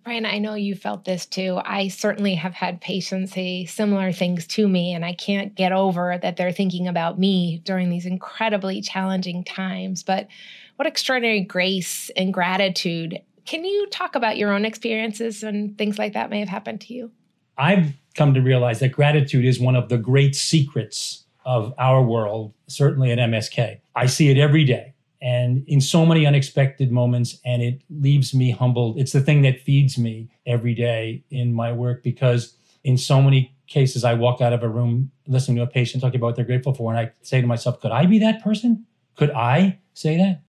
Brian, 0.03 0.25
I 0.25 0.37
know 0.37 0.53
you 0.53 0.73
felt 0.73 1.03
this 1.03 1.25
too. 1.25 1.59
I 1.65 1.89
certainly 1.89 2.35
have 2.35 2.53
had 2.53 2.79
patients 2.79 3.33
say 3.33 3.65
similar 3.65 4.13
things 4.13 4.47
to 4.47 4.65
me, 4.65 4.93
and 4.93 5.03
I 5.03 5.11
can't 5.11 5.53
get 5.53 5.73
over 5.73 6.17
that 6.21 6.37
they're 6.37 6.53
thinking 6.53 6.87
about 6.87 7.19
me 7.19 7.61
during 7.65 7.89
these 7.89 8.05
incredibly 8.05 8.81
challenging 8.81 9.43
times. 9.43 10.03
But 10.03 10.29
what 10.77 10.87
extraordinary 10.87 11.41
grace 11.41 12.09
and 12.15 12.33
gratitude. 12.33 13.19
Can 13.45 13.65
you 13.65 13.87
talk 13.87 14.15
about 14.15 14.37
your 14.37 14.53
own 14.53 14.63
experiences 14.63 15.43
and 15.43 15.77
things 15.77 15.99
like 15.99 16.13
that 16.13 16.29
may 16.29 16.39
have 16.39 16.47
happened 16.47 16.81
to 16.81 16.93
you? 16.93 17.11
I've 17.57 17.93
come 18.17 18.33
to 18.33 18.41
realize 18.41 18.79
that 18.79 18.91
gratitude 18.91 19.45
is 19.45 19.59
one 19.59 19.75
of 19.75 19.89
the 19.89 19.97
great 19.97 20.35
secrets 20.35 21.23
of 21.45 21.73
our 21.77 22.03
world, 22.03 22.53
certainly 22.67 23.11
at 23.11 23.19
MSK. 23.19 23.79
I 23.95 24.05
see 24.07 24.29
it 24.29 24.37
every 24.37 24.65
day 24.65 24.95
and 25.21 25.63
in 25.67 25.81
so 25.81 26.05
many 26.05 26.25
unexpected 26.25 26.91
moments, 26.91 27.39
and 27.43 27.61
it 27.61 27.81
leaves 27.89 28.33
me 28.33 28.51
humbled. 28.51 28.99
It's 28.99 29.13
the 29.13 29.21
thing 29.21 29.41
that 29.43 29.61
feeds 29.61 29.97
me 29.97 30.29
every 30.45 30.75
day 30.75 31.23
in 31.31 31.53
my 31.53 31.71
work 31.71 32.03
because 32.03 32.55
in 32.83 32.97
so 32.97 33.21
many 33.21 33.55
cases, 33.67 34.03
I 34.03 34.13
walk 34.13 34.41
out 34.41 34.53
of 34.53 34.63
a 34.63 34.69
room 34.69 35.11
listening 35.27 35.57
to 35.57 35.63
a 35.63 35.67
patient 35.67 36.01
talking 36.01 36.19
about 36.19 36.27
what 36.27 36.35
they're 36.35 36.45
grateful 36.45 36.73
for, 36.73 36.91
and 36.91 36.99
I 36.99 37.11
say 37.21 37.41
to 37.41 37.47
myself, 37.47 37.81
could 37.81 37.91
I 37.91 38.05
be 38.05 38.19
that 38.19 38.43
person? 38.43 38.85
Could 39.15 39.31
I 39.31 39.79
say 39.93 40.17
that? 40.17 40.41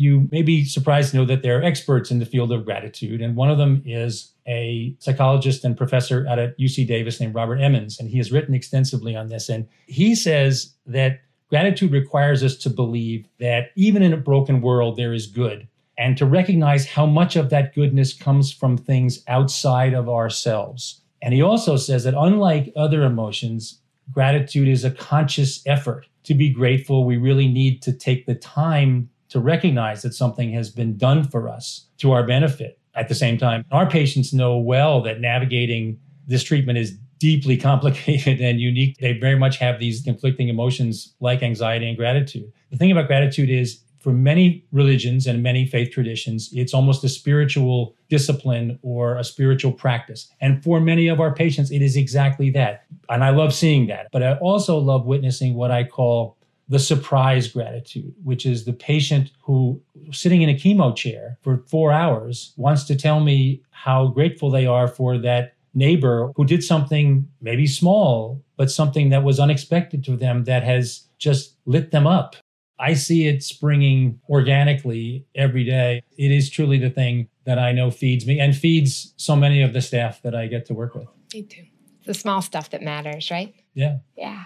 You 0.00 0.28
may 0.30 0.40
be 0.40 0.64
surprised 0.64 1.10
to 1.10 1.18
know 1.18 1.26
that 1.26 1.42
there 1.42 1.58
are 1.58 1.62
experts 1.62 2.10
in 2.10 2.20
the 2.20 2.24
field 2.24 2.52
of 2.52 2.64
gratitude, 2.64 3.20
and 3.20 3.36
one 3.36 3.50
of 3.50 3.58
them 3.58 3.82
is 3.84 4.32
a 4.48 4.96
psychologist 4.98 5.62
and 5.62 5.76
professor 5.76 6.26
out 6.26 6.38
at 6.38 6.58
UC 6.58 6.86
Davis 6.86 7.20
named 7.20 7.34
Robert 7.34 7.58
Emmons, 7.58 8.00
and 8.00 8.08
he 8.08 8.16
has 8.16 8.32
written 8.32 8.54
extensively 8.54 9.14
on 9.14 9.28
this. 9.28 9.50
And 9.50 9.68
he 9.84 10.14
says 10.14 10.72
that 10.86 11.20
gratitude 11.50 11.92
requires 11.92 12.42
us 12.42 12.56
to 12.56 12.70
believe 12.70 13.26
that 13.40 13.72
even 13.76 14.02
in 14.02 14.14
a 14.14 14.16
broken 14.16 14.62
world, 14.62 14.96
there 14.96 15.12
is 15.12 15.26
good, 15.26 15.68
and 15.98 16.16
to 16.16 16.24
recognize 16.24 16.86
how 16.86 17.04
much 17.04 17.36
of 17.36 17.50
that 17.50 17.74
goodness 17.74 18.14
comes 18.14 18.50
from 18.50 18.78
things 18.78 19.22
outside 19.28 19.92
of 19.92 20.08
ourselves. 20.08 21.02
And 21.20 21.34
he 21.34 21.42
also 21.42 21.76
says 21.76 22.04
that 22.04 22.14
unlike 22.16 22.72
other 22.74 23.02
emotions, 23.02 23.82
gratitude 24.10 24.66
is 24.66 24.82
a 24.82 24.90
conscious 24.90 25.62
effort. 25.66 26.06
To 26.22 26.32
be 26.32 26.48
grateful, 26.48 27.04
we 27.04 27.18
really 27.18 27.48
need 27.48 27.82
to 27.82 27.92
take 27.92 28.24
the 28.24 28.34
time 28.34 29.10
to 29.30 29.40
recognize 29.40 30.02
that 30.02 30.14
something 30.14 30.52
has 30.52 30.70
been 30.70 30.96
done 30.96 31.24
for 31.24 31.48
us 31.48 31.86
to 31.98 32.12
our 32.12 32.26
benefit. 32.26 32.78
At 32.94 33.08
the 33.08 33.14
same 33.14 33.38
time, 33.38 33.64
our 33.70 33.88
patients 33.88 34.32
know 34.32 34.58
well 34.58 35.00
that 35.02 35.20
navigating 35.20 35.98
this 36.26 36.42
treatment 36.42 36.78
is 36.78 36.98
deeply 37.18 37.56
complicated 37.68 38.40
and 38.40 38.60
unique. 38.60 38.96
They 38.98 39.12
very 39.12 39.38
much 39.38 39.58
have 39.58 39.78
these 39.78 40.02
conflicting 40.02 40.48
emotions 40.48 41.14
like 41.20 41.42
anxiety 41.42 41.88
and 41.88 41.96
gratitude. 41.96 42.52
The 42.70 42.76
thing 42.76 42.90
about 42.90 43.06
gratitude 43.06 43.50
is 43.50 43.80
for 44.00 44.12
many 44.12 44.64
religions 44.72 45.26
and 45.26 45.42
many 45.42 45.66
faith 45.66 45.92
traditions, 45.92 46.48
it's 46.52 46.72
almost 46.72 47.04
a 47.04 47.08
spiritual 47.08 47.94
discipline 48.08 48.78
or 48.82 49.16
a 49.16 49.24
spiritual 49.24 49.72
practice. 49.72 50.32
And 50.40 50.64
for 50.64 50.80
many 50.80 51.08
of 51.08 51.20
our 51.20 51.34
patients, 51.34 51.70
it 51.70 51.82
is 51.82 51.96
exactly 51.96 52.50
that. 52.52 52.84
And 53.10 53.22
I 53.22 53.28
love 53.30 53.52
seeing 53.52 53.86
that. 53.88 54.08
But 54.10 54.22
I 54.22 54.34
also 54.36 54.78
love 54.78 55.04
witnessing 55.04 55.54
what 55.54 55.70
I 55.70 55.84
call 55.84 56.38
the 56.70 56.78
surprise 56.78 57.48
gratitude, 57.48 58.14
which 58.22 58.46
is 58.46 58.64
the 58.64 58.72
patient 58.72 59.32
who, 59.42 59.82
sitting 60.12 60.40
in 60.40 60.48
a 60.48 60.54
chemo 60.54 60.94
chair 60.94 61.36
for 61.42 61.58
four 61.66 61.90
hours, 61.90 62.54
wants 62.56 62.84
to 62.84 62.94
tell 62.94 63.18
me 63.18 63.60
how 63.70 64.06
grateful 64.06 64.50
they 64.50 64.66
are 64.66 64.86
for 64.86 65.18
that 65.18 65.54
neighbor 65.74 66.32
who 66.36 66.44
did 66.44 66.62
something 66.62 67.28
maybe 67.40 67.66
small, 67.66 68.40
but 68.56 68.70
something 68.70 69.08
that 69.08 69.24
was 69.24 69.40
unexpected 69.40 70.04
to 70.04 70.16
them 70.16 70.44
that 70.44 70.62
has 70.62 71.08
just 71.18 71.56
lit 71.66 71.90
them 71.90 72.06
up. 72.06 72.36
I 72.78 72.94
see 72.94 73.26
it 73.26 73.42
springing 73.42 74.20
organically 74.28 75.26
every 75.34 75.64
day. 75.64 76.02
It 76.16 76.30
is 76.30 76.48
truly 76.48 76.78
the 76.78 76.88
thing 76.88 77.28
that 77.44 77.58
I 77.58 77.72
know 77.72 77.90
feeds 77.90 78.26
me 78.26 78.38
and 78.38 78.56
feeds 78.56 79.12
so 79.16 79.34
many 79.34 79.60
of 79.60 79.72
the 79.72 79.82
staff 79.82 80.22
that 80.22 80.36
I 80.36 80.46
get 80.46 80.66
to 80.66 80.74
work 80.74 80.94
with. 80.94 81.08
Me 81.34 81.42
too. 81.42 81.64
The 82.06 82.14
small 82.14 82.40
stuff 82.40 82.70
that 82.70 82.80
matters, 82.80 83.30
right? 83.30 83.52
Yeah. 83.74 83.98
Yeah. 84.16 84.44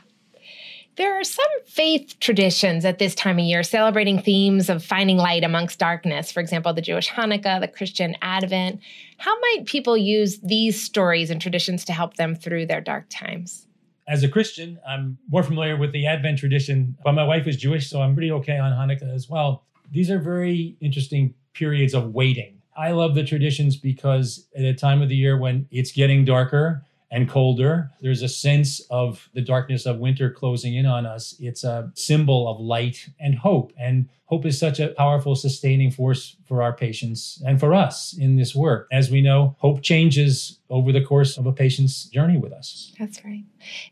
There 0.96 1.18
are 1.18 1.24
some 1.24 1.44
faith 1.66 2.14
traditions 2.20 2.84
at 2.84 3.00
this 3.00 3.16
time 3.16 3.40
of 3.40 3.44
year 3.44 3.64
celebrating 3.64 4.22
themes 4.22 4.70
of 4.70 4.84
finding 4.84 5.16
light 5.16 5.42
amongst 5.42 5.80
darkness. 5.80 6.30
For 6.30 6.38
example, 6.38 6.72
the 6.72 6.82
Jewish 6.82 7.10
Hanukkah, 7.10 7.60
the 7.60 7.66
Christian 7.66 8.14
Advent. 8.22 8.80
How 9.18 9.36
might 9.40 9.66
people 9.66 9.96
use 9.96 10.38
these 10.38 10.80
stories 10.80 11.30
and 11.30 11.40
traditions 11.40 11.84
to 11.86 11.92
help 11.92 12.14
them 12.14 12.36
through 12.36 12.66
their 12.66 12.80
dark 12.80 13.06
times? 13.10 13.66
As 14.06 14.22
a 14.22 14.28
Christian, 14.28 14.78
I'm 14.86 15.18
more 15.28 15.42
familiar 15.42 15.76
with 15.76 15.90
the 15.92 16.06
Advent 16.06 16.38
tradition, 16.38 16.96
but 17.02 17.12
my 17.12 17.24
wife 17.24 17.48
is 17.48 17.56
Jewish, 17.56 17.90
so 17.90 18.00
I'm 18.00 18.14
pretty 18.14 18.30
okay 18.30 18.58
on 18.58 18.70
Hanukkah 18.70 19.12
as 19.12 19.28
well. 19.28 19.64
These 19.90 20.12
are 20.12 20.20
very 20.20 20.76
interesting 20.80 21.34
periods 21.54 21.94
of 21.94 22.14
waiting. 22.14 22.60
I 22.76 22.92
love 22.92 23.16
the 23.16 23.24
traditions 23.24 23.76
because 23.76 24.46
at 24.56 24.64
a 24.64 24.74
time 24.74 25.02
of 25.02 25.08
the 25.08 25.16
year 25.16 25.38
when 25.38 25.66
it's 25.70 25.90
getting 25.90 26.24
darker, 26.24 26.84
and 27.10 27.28
colder. 27.28 27.90
There's 28.00 28.22
a 28.22 28.28
sense 28.28 28.80
of 28.90 29.28
the 29.34 29.40
darkness 29.40 29.86
of 29.86 29.98
winter 29.98 30.30
closing 30.30 30.74
in 30.74 30.86
on 30.86 31.06
us. 31.06 31.34
It's 31.38 31.64
a 31.64 31.92
symbol 31.94 32.48
of 32.48 32.60
light 32.60 33.08
and 33.20 33.36
hope. 33.36 33.72
And 33.78 34.08
hope 34.26 34.46
is 34.46 34.58
such 34.58 34.80
a 34.80 34.88
powerful 34.88 35.34
sustaining 35.34 35.90
force 35.90 36.36
for 36.46 36.62
our 36.62 36.72
patients 36.72 37.42
and 37.46 37.60
for 37.60 37.74
us 37.74 38.16
in 38.18 38.36
this 38.36 38.54
work. 38.54 38.88
As 38.90 39.10
we 39.10 39.20
know, 39.20 39.56
hope 39.58 39.82
changes 39.82 40.58
over 40.70 40.92
the 40.92 41.02
course 41.02 41.36
of 41.36 41.46
a 41.46 41.52
patient's 41.52 42.06
journey 42.06 42.38
with 42.38 42.52
us. 42.52 42.92
That's 42.98 43.22
right. 43.24 43.44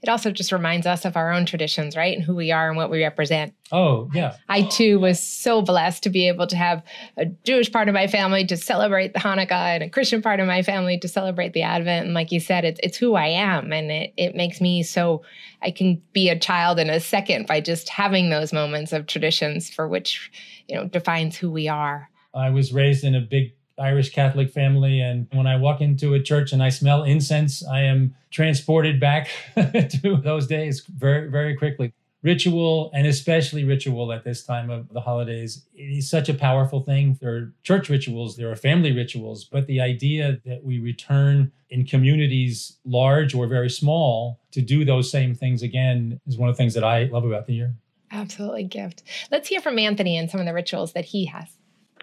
It 0.03 0.09
also 0.09 0.31
just 0.31 0.51
reminds 0.51 0.87
us 0.87 1.05
of 1.05 1.17
our 1.17 1.33
own 1.33 1.47
traditions, 1.47 1.97
right? 1.97 2.17
And 2.17 2.25
who 2.25 2.35
we 2.35 2.51
are 2.51 2.69
and 2.69 2.77
what 2.77 2.91
we 2.91 3.03
represent. 3.03 3.55
Oh, 3.71 4.11
yeah. 4.15 4.37
I 4.49 4.63
too 4.63 4.99
was 4.99 5.21
so 5.21 5.63
blessed 5.63 6.03
to 6.05 6.11
be 6.11 6.29
able 6.29 6.47
to 6.47 6.57
have 6.57 6.83
a 7.17 7.27
Jewish 7.27 7.71
part 7.71 7.89
of 7.89 7.95
my 7.95 8.07
family 8.07 8.47
to 8.47 8.57
celebrate 8.57 9.13
the 9.13 9.21
Hanukkah 9.21 9.75
and 9.75 9.83
a 9.83 9.91
Christian 9.91 10.23
part 10.23 10.41
of 10.41 10.47
my 10.47 10.63
family 10.63 10.99
to 10.99 11.09
celebrate 11.09 11.53
the 11.53 11.63
Advent. 11.63 12.07
And 12.07 12.15
like 12.15 12.33
you 12.33 12.41
said, 12.41 12.65
it's, 12.65 12.81
it's 12.83 12.97
who 12.97 13.15
I 13.15 13.27
am. 13.27 13.73
And 13.73 13.91
it, 13.91 14.15
it 14.17 14.35
makes 14.35 14.61
me 14.61 14.83
so 14.83 15.23
I 15.63 15.71
can 15.71 16.03
be 16.13 16.29
a 16.29 16.39
child 16.39 16.79
in 16.79 16.91
a 16.91 17.01
second 17.01 17.47
by 17.47 17.61
just 17.61 17.89
having 17.89 18.31
those 18.31 18.53
moments 18.53 18.93
of 18.93 19.07
traditions 19.07 19.71
for 19.71 19.89
which, 19.89 20.31
you 20.69 20.77
know, 20.77 20.87
defines 20.87 21.37
who 21.37 21.51
we 21.51 21.69
are. 21.69 22.09
I 22.35 22.51
was 22.51 22.73
raised 22.73 23.05
in 23.05 23.15
a 23.15 23.21
big 23.21 23.53
Irish 23.79 24.11
Catholic 24.11 24.51
family. 24.51 25.01
And 25.01 25.27
when 25.33 25.47
I 25.47 25.57
walk 25.57 25.81
into 25.81 26.15
a 26.15 26.23
church 26.23 26.53
and 26.53 26.63
I 26.63 26.69
smell 26.69 27.05
incense, 27.05 27.67
I 27.67 27.81
am 27.81 28.15
transported 28.31 29.01
back 29.01 29.31
to 29.55 30.21
those 30.23 30.47
days 30.47 30.85
very, 30.87 31.29
very 31.29 31.57
quickly. 31.57 31.93
Ritual, 32.23 32.93
and 32.95 33.05
especially 33.05 33.65
ritual 33.65 34.13
at 34.13 34.23
this 34.23 34.45
time 34.45 34.71
of 34.71 34.89
the 34.93 35.01
holidays, 35.01 35.67
it 35.75 35.83
is 35.83 36.09
such 36.09 36.29
a 36.29 36.35
powerful 36.35 36.81
thing. 36.81 37.19
There 37.21 37.35
are 37.35 37.53
church 37.65 37.89
rituals, 37.89 38.37
there 38.37 38.51
are 38.51 38.55
family 38.55 38.93
rituals, 38.93 39.45
but 39.45 39.67
the 39.67 39.81
idea 39.81 40.41
that 40.47 40.63
we 40.63 40.79
return 40.79 41.51
in 41.71 41.85
communities 41.85 42.79
large 42.85 43.35
or 43.35 43.49
very 43.49 43.69
small 43.69 44.39
to 44.53 44.63
do 44.63 44.85
those 44.85 45.11
same 45.11 45.35
things 45.35 45.63
again 45.63 46.21
is 46.27 46.39
one 46.39 46.49
of 46.49 46.55
the 46.57 46.59
things 46.59 46.75
that 46.75 46.85
I 46.85 47.05
love 47.05 47.25
about 47.25 47.47
the 47.47 47.55
year. 47.55 47.75
Absolutely, 48.13 48.65
gift. 48.65 49.03
Let's 49.33 49.49
hear 49.49 49.61
from 49.61 49.79
Anthony 49.79 50.17
and 50.17 50.31
some 50.31 50.39
of 50.39 50.47
the 50.47 50.55
rituals 50.55 50.93
that 50.93 51.07
he 51.07 51.25
has. 51.27 51.49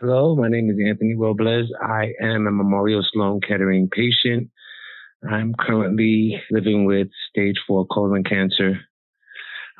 Hello, 0.02 0.36
my 0.36 0.50
name 0.50 0.70
is 0.70 0.78
Anthony 0.86 1.16
Robles. 1.16 1.72
I 1.82 2.14
am 2.22 2.48
a 2.48 2.52
Memorial 2.52 3.06
Sloan 3.14 3.40
Kettering 3.42 3.90
patient. 3.90 4.50
I'm 5.30 5.54
currently 5.60 6.42
living 6.52 6.86
with 6.86 7.10
stage 7.30 7.56
four 7.68 7.86
colon 7.88 8.24
cancer. 8.24 8.80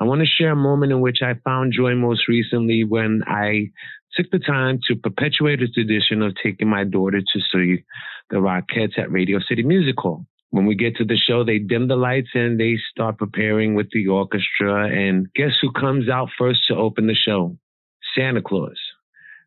I 0.00 0.04
want 0.04 0.22
to 0.22 0.26
share 0.26 0.52
a 0.52 0.56
moment 0.56 0.92
in 0.92 1.00
which 1.00 1.18
I 1.22 1.34
found 1.44 1.74
joy 1.76 1.94
most 1.94 2.26
recently 2.26 2.84
when 2.84 3.22
I 3.26 3.68
took 4.16 4.30
the 4.30 4.38
time 4.38 4.80
to 4.88 4.96
perpetuate 4.96 5.62
a 5.62 5.68
tradition 5.68 6.22
of 6.22 6.34
taking 6.42 6.68
my 6.68 6.84
daughter 6.84 7.20
to 7.20 7.40
see 7.52 7.84
the 8.30 8.36
Rockettes 8.36 8.98
at 8.98 9.12
Radio 9.12 9.38
City 9.46 9.62
Music 9.62 9.96
Hall. 9.98 10.24
When 10.50 10.66
we 10.66 10.74
get 10.74 10.96
to 10.96 11.04
the 11.04 11.18
show, 11.18 11.44
they 11.44 11.58
dim 11.58 11.86
the 11.86 11.96
lights 11.96 12.30
and 12.34 12.58
they 12.58 12.76
start 12.90 13.18
preparing 13.18 13.74
with 13.74 13.88
the 13.92 14.08
orchestra. 14.08 14.88
And 14.88 15.28
guess 15.34 15.52
who 15.60 15.70
comes 15.70 16.08
out 16.08 16.30
first 16.36 16.60
to 16.68 16.74
open 16.76 17.06
the 17.06 17.14
show? 17.14 17.56
Santa 18.16 18.42
Claus. 18.42 18.78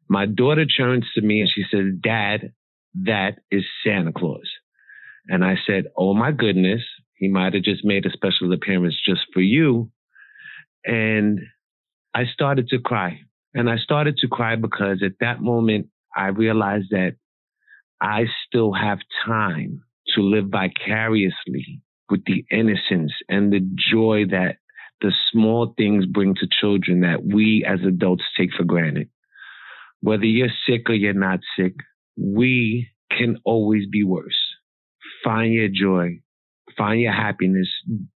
My 0.08 0.26
daughter 0.26 0.66
turns 0.66 1.06
to 1.16 1.22
me 1.22 1.42
and 1.42 1.50
she 1.54 1.64
says, 1.70 1.94
Dad, 2.00 2.54
that 3.04 3.40
is 3.52 3.64
Santa 3.84 4.14
Claus. 4.14 4.48
And 5.28 5.44
I 5.44 5.56
said, 5.66 5.86
Oh 5.98 6.14
my 6.14 6.32
goodness, 6.32 6.82
he 7.16 7.28
might 7.28 7.54
have 7.54 7.64
just 7.64 7.84
made 7.84 8.06
a 8.06 8.12
special 8.12 8.54
appearance 8.54 8.96
just 9.06 9.22
for 9.34 9.42
you. 9.42 9.90
And 10.86 11.40
I 12.14 12.26
started 12.26 12.68
to 12.70 12.80
cry. 12.80 13.20
And 13.54 13.70
I 13.70 13.78
started 13.78 14.18
to 14.18 14.28
cry 14.28 14.56
because 14.56 15.04
at 15.04 15.14
that 15.20 15.42
moment, 15.42 15.88
I 16.16 16.28
realized 16.28 16.88
that 16.92 17.16
I 18.02 18.26
still 18.48 18.74
have 18.74 19.00
time 19.26 19.84
to 20.16 20.22
live 20.22 20.48
vicariously 20.48 21.82
with 22.10 22.26
the 22.26 22.46
innocence 22.52 23.14
and 23.30 23.52
the 23.52 23.62
joy 23.92 24.26
that 24.32 24.58
the 25.02 25.12
small 25.32 25.74
things 25.78 26.06
bring 26.06 26.36
to 26.36 26.48
children 26.60 27.02
that 27.02 27.26
we 27.26 27.66
as 27.68 27.80
adults 27.86 28.24
take 28.38 28.50
for 28.58 28.64
granted 28.64 29.10
whether 30.04 30.26
you're 30.26 30.50
sick 30.68 30.90
or 30.90 30.96
you're 30.96 31.14
not 31.14 31.40
sick, 31.58 31.76
we 32.18 32.90
can 33.10 33.38
always 33.46 33.88
be 33.90 34.04
worse. 34.04 34.36
Find 35.24 35.54
your 35.54 35.70
joy, 35.70 36.20
find 36.78 37.02
your 37.02 37.14
happiness. 37.14 37.68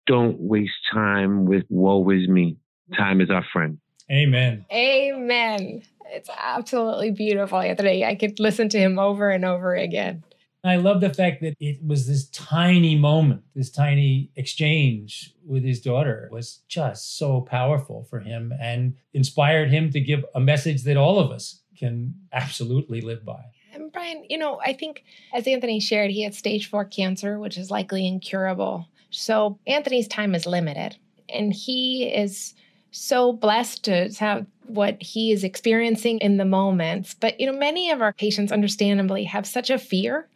Don't 0.08 0.40
waste 0.40 0.74
time 0.94 1.46
with 1.46 1.64
woe 1.70 2.10
is 2.10 2.28
me. 2.28 2.58
Time 2.98 3.22
is 3.22 3.30
our 3.30 3.46
friend. 3.52 3.78
Amen. 4.12 4.66
Amen. 4.72 5.82
It's 6.08 6.30
absolutely 6.38 7.12
beautiful, 7.12 7.60
Anthony. 7.60 8.06
I 8.06 8.16
could 8.16 8.40
listen 8.40 8.70
to 8.70 8.80
him 8.80 9.00
over 9.00 9.30
and 9.30 9.44
over 9.44 9.74
again. 9.74 10.24
I 10.64 10.78
love 10.78 11.00
the 11.00 11.14
fact 11.14 11.42
that 11.42 11.54
it 11.60 11.78
was 11.86 12.08
this 12.08 12.28
tiny 12.30 12.96
moment, 12.96 13.44
this 13.54 13.70
tiny 13.70 14.32
exchange 14.36 15.34
with 15.46 15.64
his 15.64 15.80
daughter 15.80 16.28
was 16.32 16.64
just 16.68 17.20
so 17.20 17.42
powerful 17.42 18.08
for 18.10 18.20
him 18.20 18.52
and 18.60 18.96
inspired 19.14 19.70
him 19.70 19.92
to 19.92 20.00
give 20.00 20.26
a 20.34 20.40
message 20.40 20.84
that 20.84 20.98
all 20.98 21.20
of 21.20 21.30
us 21.30 21.62
can 21.78 22.16
absolutely 22.34 23.00
live 23.02 23.24
by. 23.24 23.44
And 23.76 23.92
Brian, 23.92 24.24
you 24.30 24.38
know, 24.38 24.60
I 24.66 24.74
think 24.74 25.04
as 25.34 25.46
Anthony 25.46 25.80
shared, 25.80 26.10
he 26.10 26.24
had 26.24 26.34
stage 26.34 26.70
four 26.70 26.86
cancer, 26.86 27.38
which 27.38 27.58
is 27.58 27.70
likely 27.70 28.08
incurable. 28.08 28.88
So 29.10 29.60
Anthony's 29.68 30.08
time 30.08 30.34
is 30.34 30.46
limited. 30.46 30.98
and 31.30 31.54
he 31.54 32.06
is 32.06 32.54
so 32.92 33.34
blessed 33.34 33.84
to 33.84 34.10
have 34.20 34.46
what 34.68 35.02
he 35.02 35.32
is 35.32 35.44
experiencing 35.44 36.20
in 36.20 36.38
the 36.38 36.46
moments. 36.46 37.14
But, 37.14 37.40
you 37.40 37.46
know, 37.46 37.58
many 37.58 37.92
of 37.92 38.02
our 38.02 38.14
patients 38.14 38.52
understandably 38.52 39.26
have 39.26 39.46
such 39.46 39.70
a 39.70 39.78
fear 39.78 40.30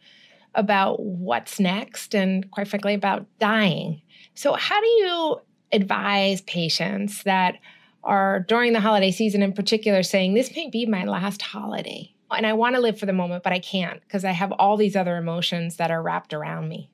about 0.54 1.00
what's 1.00 1.58
next 1.58 2.14
and, 2.14 2.50
quite 2.50 2.68
frankly, 2.68 2.94
about 2.94 3.24
dying. 3.38 4.02
So, 4.34 4.54
how 4.54 4.80
do 4.80 4.86
you 4.86 5.40
advise 5.72 6.42
patients 6.42 7.22
that 7.22 7.54
are 8.02 8.40
during 8.40 8.72
the 8.72 8.80
holiday 8.80 9.12
season 9.12 9.42
in 9.42 9.52
particular 9.52 10.02
saying, 10.02 10.34
This 10.34 10.54
may 10.54 10.68
be 10.68 10.86
my 10.86 11.04
last 11.04 11.40
holiday? 11.40 12.12
And 12.32 12.46
I 12.46 12.52
want 12.52 12.76
to 12.76 12.80
live 12.80 12.98
for 12.98 13.06
the 13.06 13.12
moment, 13.12 13.42
but 13.42 13.52
I 13.52 13.58
can't 13.58 14.00
because 14.02 14.24
I 14.24 14.32
have 14.32 14.52
all 14.52 14.76
these 14.76 14.96
other 14.96 15.16
emotions 15.16 15.76
that 15.76 15.90
are 15.90 16.02
wrapped 16.02 16.32
around 16.32 16.68
me 16.68 16.90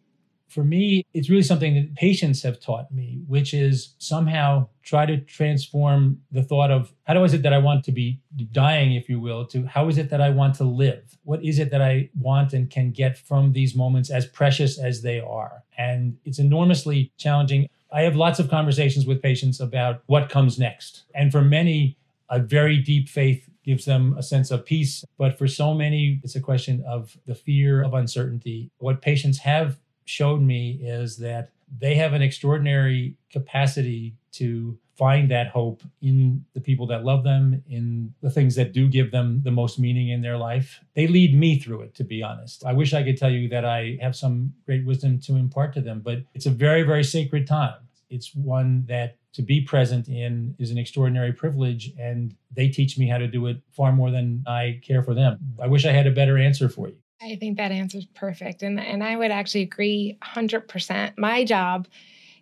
for 0.49 0.65
me, 0.65 1.05
it's 1.13 1.29
really 1.29 1.43
something 1.43 1.75
that 1.75 1.95
patients 1.97 2.43
have 2.43 2.61
taught 2.61 2.93
me, 2.93 3.21
which 3.27 3.53
is 3.53 3.95
somehow 3.99 4.69
try 4.83 5.05
to 5.05 5.19
transform 5.19 6.21
the 6.31 6.43
thought 6.43 6.71
of 6.71 6.93
how 7.05 7.25
is 7.25 7.35
it 7.35 7.43
that 7.43 7.53
I 7.53 7.59
want 7.59 7.85
to 7.85 7.93
be 7.93 8.21
dying, 8.53 8.95
if 8.95 9.09
you 9.09 9.19
will, 9.19 9.45
to 9.47 9.67
how 9.67 9.89
is 9.89 9.99
it 9.99 10.11
that 10.11 10.21
I 10.21 10.31
want 10.31 10.55
to 10.57 10.65
live? 10.65 11.19
What 11.25 11.45
is 11.45 11.59
it 11.59 11.71
that 11.71 11.83
I 11.83 12.11
want 12.19 12.53
and 12.53 12.71
can 12.71 12.93
get 12.93 13.19
from 13.19 13.53
these 13.53 13.75
moments 13.75 14.11
as 14.11 14.27
precious 14.27 14.79
as 14.79 15.03
they 15.03 15.21
are? 15.21 15.65
And 15.77 16.17
it's 16.25 16.39
enormously 16.39 17.13
challenging. 17.19 17.69
I 17.93 18.03
have 18.03 18.17
lots 18.17 18.39
of 18.39 18.49
conversations 18.49 19.07
with 19.07 19.23
patients 19.23 19.61
about 19.61 20.03
what 20.07 20.29
comes 20.29 20.59
next. 20.59 21.05
And 21.15 21.33
for 21.33 21.43
many, 21.43 21.99
a 22.31 22.39
very 22.39 22.79
deep 22.79 23.09
faith 23.09 23.49
gives 23.67 23.85
them 23.85 24.15
a 24.17 24.23
sense 24.23 24.51
of 24.51 24.65
peace. 24.65 25.05
But 25.19 25.37
for 25.37 25.49
so 25.49 25.75
many, 25.75 26.21
it's 26.23 26.37
a 26.37 26.41
question 26.41 26.85
of 26.87 27.19
the 27.27 27.35
fear 27.35 27.83
of 27.83 27.95
uncertainty. 27.95 28.71
What 28.79 29.03
patients 29.03 29.39
have 29.39 29.79
showed 30.05 30.41
me 30.41 30.81
is 30.83 31.17
that 31.19 31.51
they 31.79 31.97
have 31.97 32.13
an 32.13 32.23
extraordinary 32.23 33.17
capacity 33.31 34.15
to 34.33 34.79
find 34.97 35.31
that 35.31 35.49
hope 35.49 35.83
in 36.01 36.45
the 36.55 36.61
people 36.61 36.87
that 36.87 37.05
love 37.05 37.23
them, 37.23 37.63
in 37.69 38.15
the 38.23 38.31
things 38.31 38.55
that 38.55 38.73
do 38.73 38.89
give 38.89 39.11
them 39.11 39.43
the 39.45 39.51
most 39.51 39.79
meaning 39.79 40.09
in 40.09 40.23
their 40.23 40.39
life. 40.39 40.81
They 40.95 41.07
lead 41.07 41.35
me 41.35 41.59
through 41.59 41.83
it, 41.83 41.95
to 41.97 42.05
be 42.05 42.23
honest. 42.23 42.65
I 42.65 42.73
wish 42.73 42.95
I 42.95 43.03
could 43.03 43.19
tell 43.19 43.31
you 43.31 43.49
that 43.49 43.65
I 43.65 43.99
have 44.01 44.17
some 44.17 44.55
great 44.65 44.87
wisdom 44.87 45.21
to 45.23 45.37
impart 45.37 45.75
to 45.75 45.83
them, 45.83 46.01
but 46.03 46.21
it's 46.35 46.47
a 46.47 46.51
very, 46.51 46.83
very 46.83 47.05
sacred 47.05 47.47
time. 47.47 47.75
It's 48.09 48.35
one 48.35 48.87
that 48.89 49.17
to 49.37 49.43
be 49.43 49.61
present 49.61 50.09
in 50.09 50.55
is 50.59 50.71
an 50.71 50.79
extraordinary 50.79 51.31
privilege, 51.31 51.93
and 52.01 52.35
they 52.51 52.69
teach 52.69 52.97
me 52.97 53.07
how 53.07 53.19
to 53.19 53.27
do 53.27 53.47
it 53.47 53.59
far 53.71 53.93
more 53.93 54.11
than 54.11 54.43
I 54.47 54.81
care 54.83 55.03
for 55.03 55.13
them. 55.13 55.39
I 55.63 55.67
wish 55.67 55.85
I 55.85 55.93
had 55.93 56.07
a 56.07 56.11
better 56.11 56.39
answer 56.39 56.71
for 56.71 56.89
you. 56.89 56.97
I 57.21 57.37
think 57.37 57.59
that 57.59 57.71
answer 57.71 57.99
is 57.99 58.07
perfect. 58.07 58.63
And, 58.63 58.81
and 58.81 59.05
I 59.05 59.15
would 59.15 59.31
actually 59.31 59.63
agree 59.63 60.17
100%. 60.23 61.19
My 61.19 61.45
job 61.45 61.87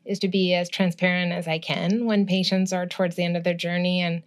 is 0.05 0.21
to 0.21 0.29
be 0.29 0.55
as 0.55 0.71
transparent 0.71 1.33
as 1.33 1.49
I 1.49 1.59
can 1.59 2.07
when 2.07 2.27
patients 2.27 2.73
are 2.73 2.87
towards 2.87 3.17
the 3.17 3.25
end 3.25 3.37
of 3.37 3.43
their 3.43 3.55
journey 3.55 4.01
and 4.01 4.23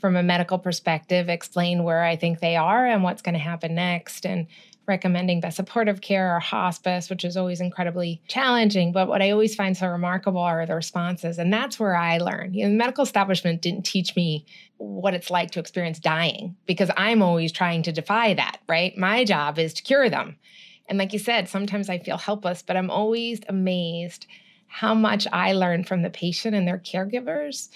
from 0.00 0.16
a 0.16 0.22
medical 0.22 0.58
perspective 0.58 1.28
explain 1.28 1.84
where 1.84 2.02
I 2.02 2.16
think 2.16 2.40
they 2.40 2.56
are 2.56 2.84
and 2.84 3.04
what's 3.04 3.22
going 3.22 3.34
to 3.34 3.38
happen 3.38 3.74
next 3.74 4.26
and 4.26 4.46
recommending 4.88 5.40
best 5.40 5.56
supportive 5.56 6.00
care 6.00 6.34
or 6.34 6.40
hospice, 6.40 7.10
which 7.10 7.24
is 7.24 7.36
always 7.36 7.60
incredibly 7.60 8.22
challenging. 8.26 8.92
But 8.92 9.08
what 9.08 9.22
I 9.22 9.30
always 9.30 9.54
find 9.54 9.76
so 9.76 9.86
remarkable 9.88 10.40
are 10.40 10.66
the 10.66 10.74
responses. 10.74 11.38
And 11.38 11.52
that's 11.52 11.78
where 11.78 11.94
I 11.94 12.18
learn. 12.18 12.54
You 12.54 12.64
know, 12.64 12.70
the 12.70 12.76
medical 12.76 13.04
establishment 13.04 13.62
didn't 13.62 13.84
teach 13.84 14.16
me 14.16 14.46
what 14.78 15.14
it's 15.14 15.30
like 15.30 15.50
to 15.52 15.60
experience 15.60 15.98
dying 15.98 16.56
because 16.66 16.90
I'm 16.96 17.22
always 17.22 17.52
trying 17.52 17.82
to 17.84 17.92
defy 17.92 18.34
that, 18.34 18.58
right? 18.68 18.96
My 18.96 19.24
job 19.24 19.58
is 19.58 19.74
to 19.74 19.82
cure 19.82 20.08
them. 20.08 20.36
And 20.88 20.98
like 20.98 21.12
you 21.12 21.18
said, 21.18 21.48
sometimes 21.48 21.90
I 21.90 21.98
feel 21.98 22.16
helpless, 22.16 22.62
but 22.62 22.76
I'm 22.76 22.90
always 22.90 23.40
amazed 23.48 24.26
how 24.68 24.94
much 24.94 25.26
I 25.32 25.52
learn 25.52 25.84
from 25.84 26.02
the 26.02 26.10
patient 26.10 26.54
and 26.54 26.66
their 26.66 26.78
caregivers 26.78 27.68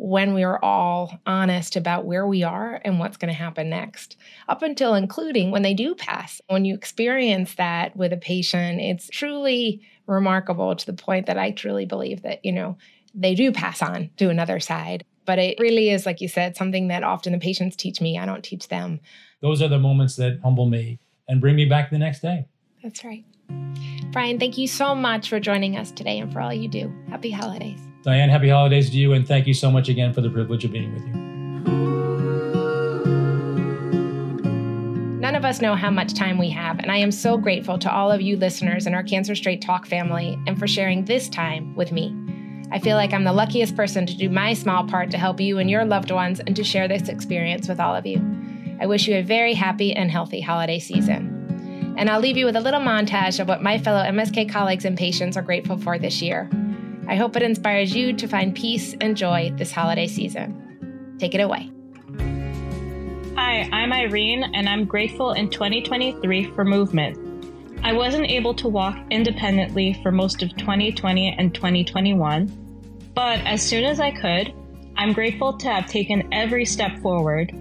when 0.00 0.32
we 0.32 0.44
are 0.44 0.64
all 0.64 1.18
honest 1.26 1.74
about 1.74 2.04
where 2.04 2.24
we 2.24 2.44
are 2.44 2.80
and 2.84 3.00
what's 3.00 3.16
going 3.16 3.32
to 3.32 3.38
happen 3.38 3.68
next, 3.68 4.16
up 4.48 4.62
until 4.62 4.94
including 4.94 5.50
when 5.50 5.62
they 5.62 5.74
do 5.74 5.92
pass. 5.96 6.40
When 6.46 6.64
you 6.64 6.76
experience 6.76 7.56
that 7.56 7.96
with 7.96 8.12
a 8.12 8.16
patient, 8.16 8.80
it's 8.80 9.08
truly 9.08 9.82
remarkable 10.06 10.76
to 10.76 10.86
the 10.86 10.92
point 10.92 11.26
that 11.26 11.36
I 11.36 11.50
truly 11.50 11.84
believe 11.84 12.22
that, 12.22 12.44
you 12.44 12.52
know, 12.52 12.78
they 13.12 13.34
do 13.34 13.50
pass 13.50 13.82
on 13.82 14.10
to 14.18 14.30
another 14.30 14.60
side. 14.60 15.04
But 15.26 15.40
it 15.40 15.58
really 15.58 15.90
is, 15.90 16.06
like 16.06 16.20
you 16.20 16.28
said, 16.28 16.56
something 16.56 16.88
that 16.88 17.02
often 17.02 17.32
the 17.32 17.38
patients 17.40 17.74
teach 17.74 18.00
me. 18.00 18.18
I 18.18 18.24
don't 18.24 18.44
teach 18.44 18.68
them. 18.68 19.00
Those 19.42 19.60
are 19.60 19.68
the 19.68 19.80
moments 19.80 20.14
that 20.16 20.38
humble 20.44 20.66
me 20.66 21.00
and 21.26 21.40
bring 21.40 21.56
me 21.56 21.64
back 21.64 21.90
the 21.90 21.98
next 21.98 22.20
day. 22.20 22.46
That's 22.84 23.04
right. 23.04 23.24
Brian, 24.12 24.38
thank 24.38 24.58
you 24.58 24.68
so 24.68 24.94
much 24.94 25.28
for 25.28 25.40
joining 25.40 25.76
us 25.76 25.90
today 25.90 26.20
and 26.20 26.32
for 26.32 26.40
all 26.40 26.54
you 26.54 26.68
do. 26.68 26.94
Happy 27.10 27.32
holidays. 27.32 27.87
Diane, 28.02 28.28
happy 28.28 28.48
holidays 28.48 28.90
to 28.90 28.96
you, 28.96 29.12
and 29.12 29.26
thank 29.26 29.46
you 29.46 29.54
so 29.54 29.70
much 29.70 29.88
again 29.88 30.12
for 30.12 30.20
the 30.20 30.30
privilege 30.30 30.64
of 30.64 30.70
being 30.70 30.94
with 30.94 31.04
you. 31.04 31.12
None 35.20 35.34
of 35.34 35.44
us 35.44 35.60
know 35.60 35.74
how 35.74 35.90
much 35.90 36.14
time 36.14 36.38
we 36.38 36.48
have, 36.50 36.78
and 36.78 36.92
I 36.92 36.98
am 36.98 37.10
so 37.10 37.36
grateful 37.36 37.76
to 37.80 37.92
all 37.92 38.12
of 38.12 38.22
you 38.22 38.36
listeners 38.36 38.86
in 38.86 38.94
our 38.94 39.02
Cancer 39.02 39.34
Straight 39.34 39.60
Talk 39.60 39.84
family 39.84 40.38
and 40.46 40.56
for 40.58 40.68
sharing 40.68 41.04
this 41.04 41.28
time 41.28 41.74
with 41.74 41.90
me. 41.90 42.16
I 42.70 42.78
feel 42.78 42.96
like 42.96 43.12
I'm 43.12 43.24
the 43.24 43.32
luckiest 43.32 43.74
person 43.74 44.06
to 44.06 44.16
do 44.16 44.30
my 44.30 44.54
small 44.54 44.86
part 44.86 45.10
to 45.10 45.18
help 45.18 45.40
you 45.40 45.58
and 45.58 45.68
your 45.68 45.84
loved 45.84 46.12
ones 46.12 46.38
and 46.38 46.54
to 46.54 46.62
share 46.62 46.86
this 46.86 47.08
experience 47.08 47.66
with 47.66 47.80
all 47.80 47.96
of 47.96 48.06
you. 48.06 48.22
I 48.80 48.86
wish 48.86 49.08
you 49.08 49.16
a 49.16 49.22
very 49.22 49.54
happy 49.54 49.92
and 49.92 50.10
healthy 50.10 50.40
holiday 50.40 50.78
season. 50.78 51.34
And 51.98 52.08
I'll 52.08 52.20
leave 52.20 52.36
you 52.36 52.44
with 52.44 52.56
a 52.56 52.60
little 52.60 52.80
montage 52.80 53.40
of 53.40 53.48
what 53.48 53.62
my 53.62 53.76
fellow 53.76 54.04
MSK 54.04 54.48
colleagues 54.48 54.84
and 54.84 54.96
patients 54.96 55.36
are 55.36 55.42
grateful 55.42 55.78
for 55.78 55.98
this 55.98 56.22
year. 56.22 56.48
I 57.08 57.16
hope 57.16 57.36
it 57.36 57.42
inspires 57.42 57.96
you 57.96 58.12
to 58.12 58.28
find 58.28 58.54
peace 58.54 58.94
and 59.00 59.16
joy 59.16 59.50
this 59.56 59.72
holiday 59.72 60.06
season. 60.06 61.16
Take 61.18 61.34
it 61.34 61.40
away. 61.40 61.70
Hi, 63.34 63.66
I'm 63.72 63.94
Irene, 63.94 64.44
and 64.52 64.68
I'm 64.68 64.84
grateful 64.84 65.32
in 65.32 65.48
2023 65.48 66.52
for 66.52 66.66
movement. 66.66 67.16
I 67.82 67.94
wasn't 67.94 68.26
able 68.26 68.52
to 68.56 68.68
walk 68.68 68.94
independently 69.10 69.98
for 70.02 70.12
most 70.12 70.42
of 70.42 70.54
2020 70.58 71.34
and 71.38 71.54
2021, 71.54 72.46
but 73.14 73.38
as 73.46 73.62
soon 73.62 73.84
as 73.84 74.00
I 74.00 74.10
could, 74.10 74.52
I'm 74.98 75.14
grateful 75.14 75.56
to 75.56 75.68
have 75.68 75.86
taken 75.86 76.28
every 76.30 76.66
step 76.66 76.98
forward. 76.98 77.52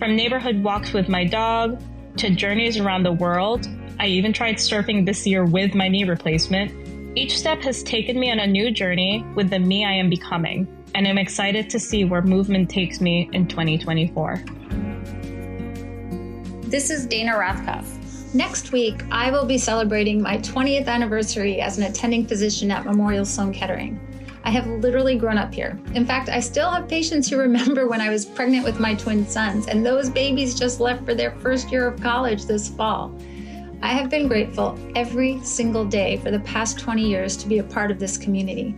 From 0.00 0.16
neighborhood 0.16 0.64
walks 0.64 0.92
with 0.92 1.08
my 1.08 1.24
dog 1.24 1.80
to 2.16 2.30
journeys 2.30 2.76
around 2.76 3.04
the 3.04 3.12
world, 3.12 3.68
I 4.00 4.08
even 4.08 4.32
tried 4.32 4.56
surfing 4.56 5.06
this 5.06 5.28
year 5.28 5.44
with 5.44 5.76
my 5.76 5.86
knee 5.86 6.02
replacement 6.02 6.89
each 7.16 7.36
step 7.36 7.60
has 7.62 7.82
taken 7.82 8.20
me 8.20 8.30
on 8.30 8.38
a 8.38 8.46
new 8.46 8.70
journey 8.70 9.24
with 9.34 9.50
the 9.50 9.58
me 9.58 9.84
I 9.84 9.92
am 9.92 10.08
becoming, 10.08 10.68
and 10.94 11.08
I'm 11.08 11.18
excited 11.18 11.68
to 11.70 11.80
see 11.80 12.04
where 12.04 12.22
movement 12.22 12.70
takes 12.70 13.00
me 13.00 13.28
in 13.32 13.48
2024. 13.48 14.44
This 16.62 16.88
is 16.88 17.06
Dana 17.06 17.32
Rathkopf. 17.32 18.32
Next 18.32 18.70
week, 18.70 19.02
I 19.10 19.32
will 19.32 19.44
be 19.44 19.58
celebrating 19.58 20.22
my 20.22 20.38
20th 20.38 20.86
anniversary 20.86 21.60
as 21.60 21.78
an 21.78 21.84
attending 21.84 22.26
physician 22.26 22.70
at 22.70 22.84
Memorial 22.84 23.24
Sloan 23.24 23.52
Kettering. 23.52 23.98
I 24.44 24.50
have 24.50 24.68
literally 24.68 25.18
grown 25.18 25.36
up 25.36 25.52
here. 25.52 25.76
In 25.94 26.06
fact, 26.06 26.28
I 26.28 26.38
still 26.38 26.70
have 26.70 26.88
patients 26.88 27.28
who 27.28 27.38
remember 27.40 27.88
when 27.88 28.00
I 28.00 28.08
was 28.08 28.24
pregnant 28.24 28.64
with 28.64 28.78
my 28.78 28.94
twin 28.94 29.26
sons, 29.26 29.66
and 29.66 29.84
those 29.84 30.08
babies 30.08 30.56
just 30.56 30.78
left 30.78 31.04
for 31.04 31.16
their 31.16 31.32
first 31.32 31.72
year 31.72 31.88
of 31.88 32.00
college 32.00 32.44
this 32.44 32.68
fall. 32.68 33.12
I 33.82 33.94
have 33.94 34.10
been 34.10 34.28
grateful 34.28 34.78
every 34.94 35.42
single 35.42 35.86
day 35.86 36.18
for 36.18 36.30
the 36.30 36.40
past 36.40 36.78
20 36.78 37.02
years 37.02 37.34
to 37.38 37.48
be 37.48 37.58
a 37.58 37.64
part 37.64 37.90
of 37.90 37.98
this 37.98 38.18
community. 38.18 38.74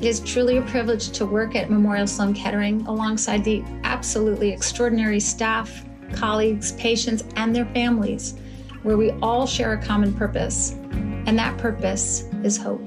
It 0.00 0.04
is 0.04 0.18
truly 0.18 0.56
a 0.56 0.62
privilege 0.62 1.10
to 1.10 1.24
work 1.24 1.54
at 1.54 1.70
Memorial 1.70 2.08
Sloan 2.08 2.34
Kettering 2.34 2.84
alongside 2.86 3.44
the 3.44 3.62
absolutely 3.84 4.50
extraordinary 4.50 5.20
staff, 5.20 5.84
colleagues, 6.14 6.72
patients, 6.72 7.22
and 7.36 7.54
their 7.54 7.66
families, 7.66 8.34
where 8.82 8.96
we 8.96 9.12
all 9.22 9.46
share 9.46 9.74
a 9.74 9.82
common 9.82 10.12
purpose, 10.12 10.72
and 10.72 11.38
that 11.38 11.56
purpose 11.56 12.24
is 12.42 12.56
hope. 12.56 12.84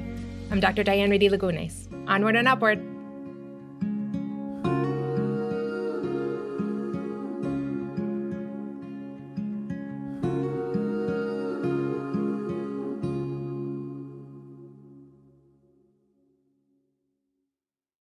I'm 0.53 0.61
Dr. 0.61 0.85
Diane 0.85 1.11
Reidy 1.11 1.29
Lagunes. 1.29 1.90
Onward 2.07 2.37
and 2.37 2.49
upward. 2.49 2.90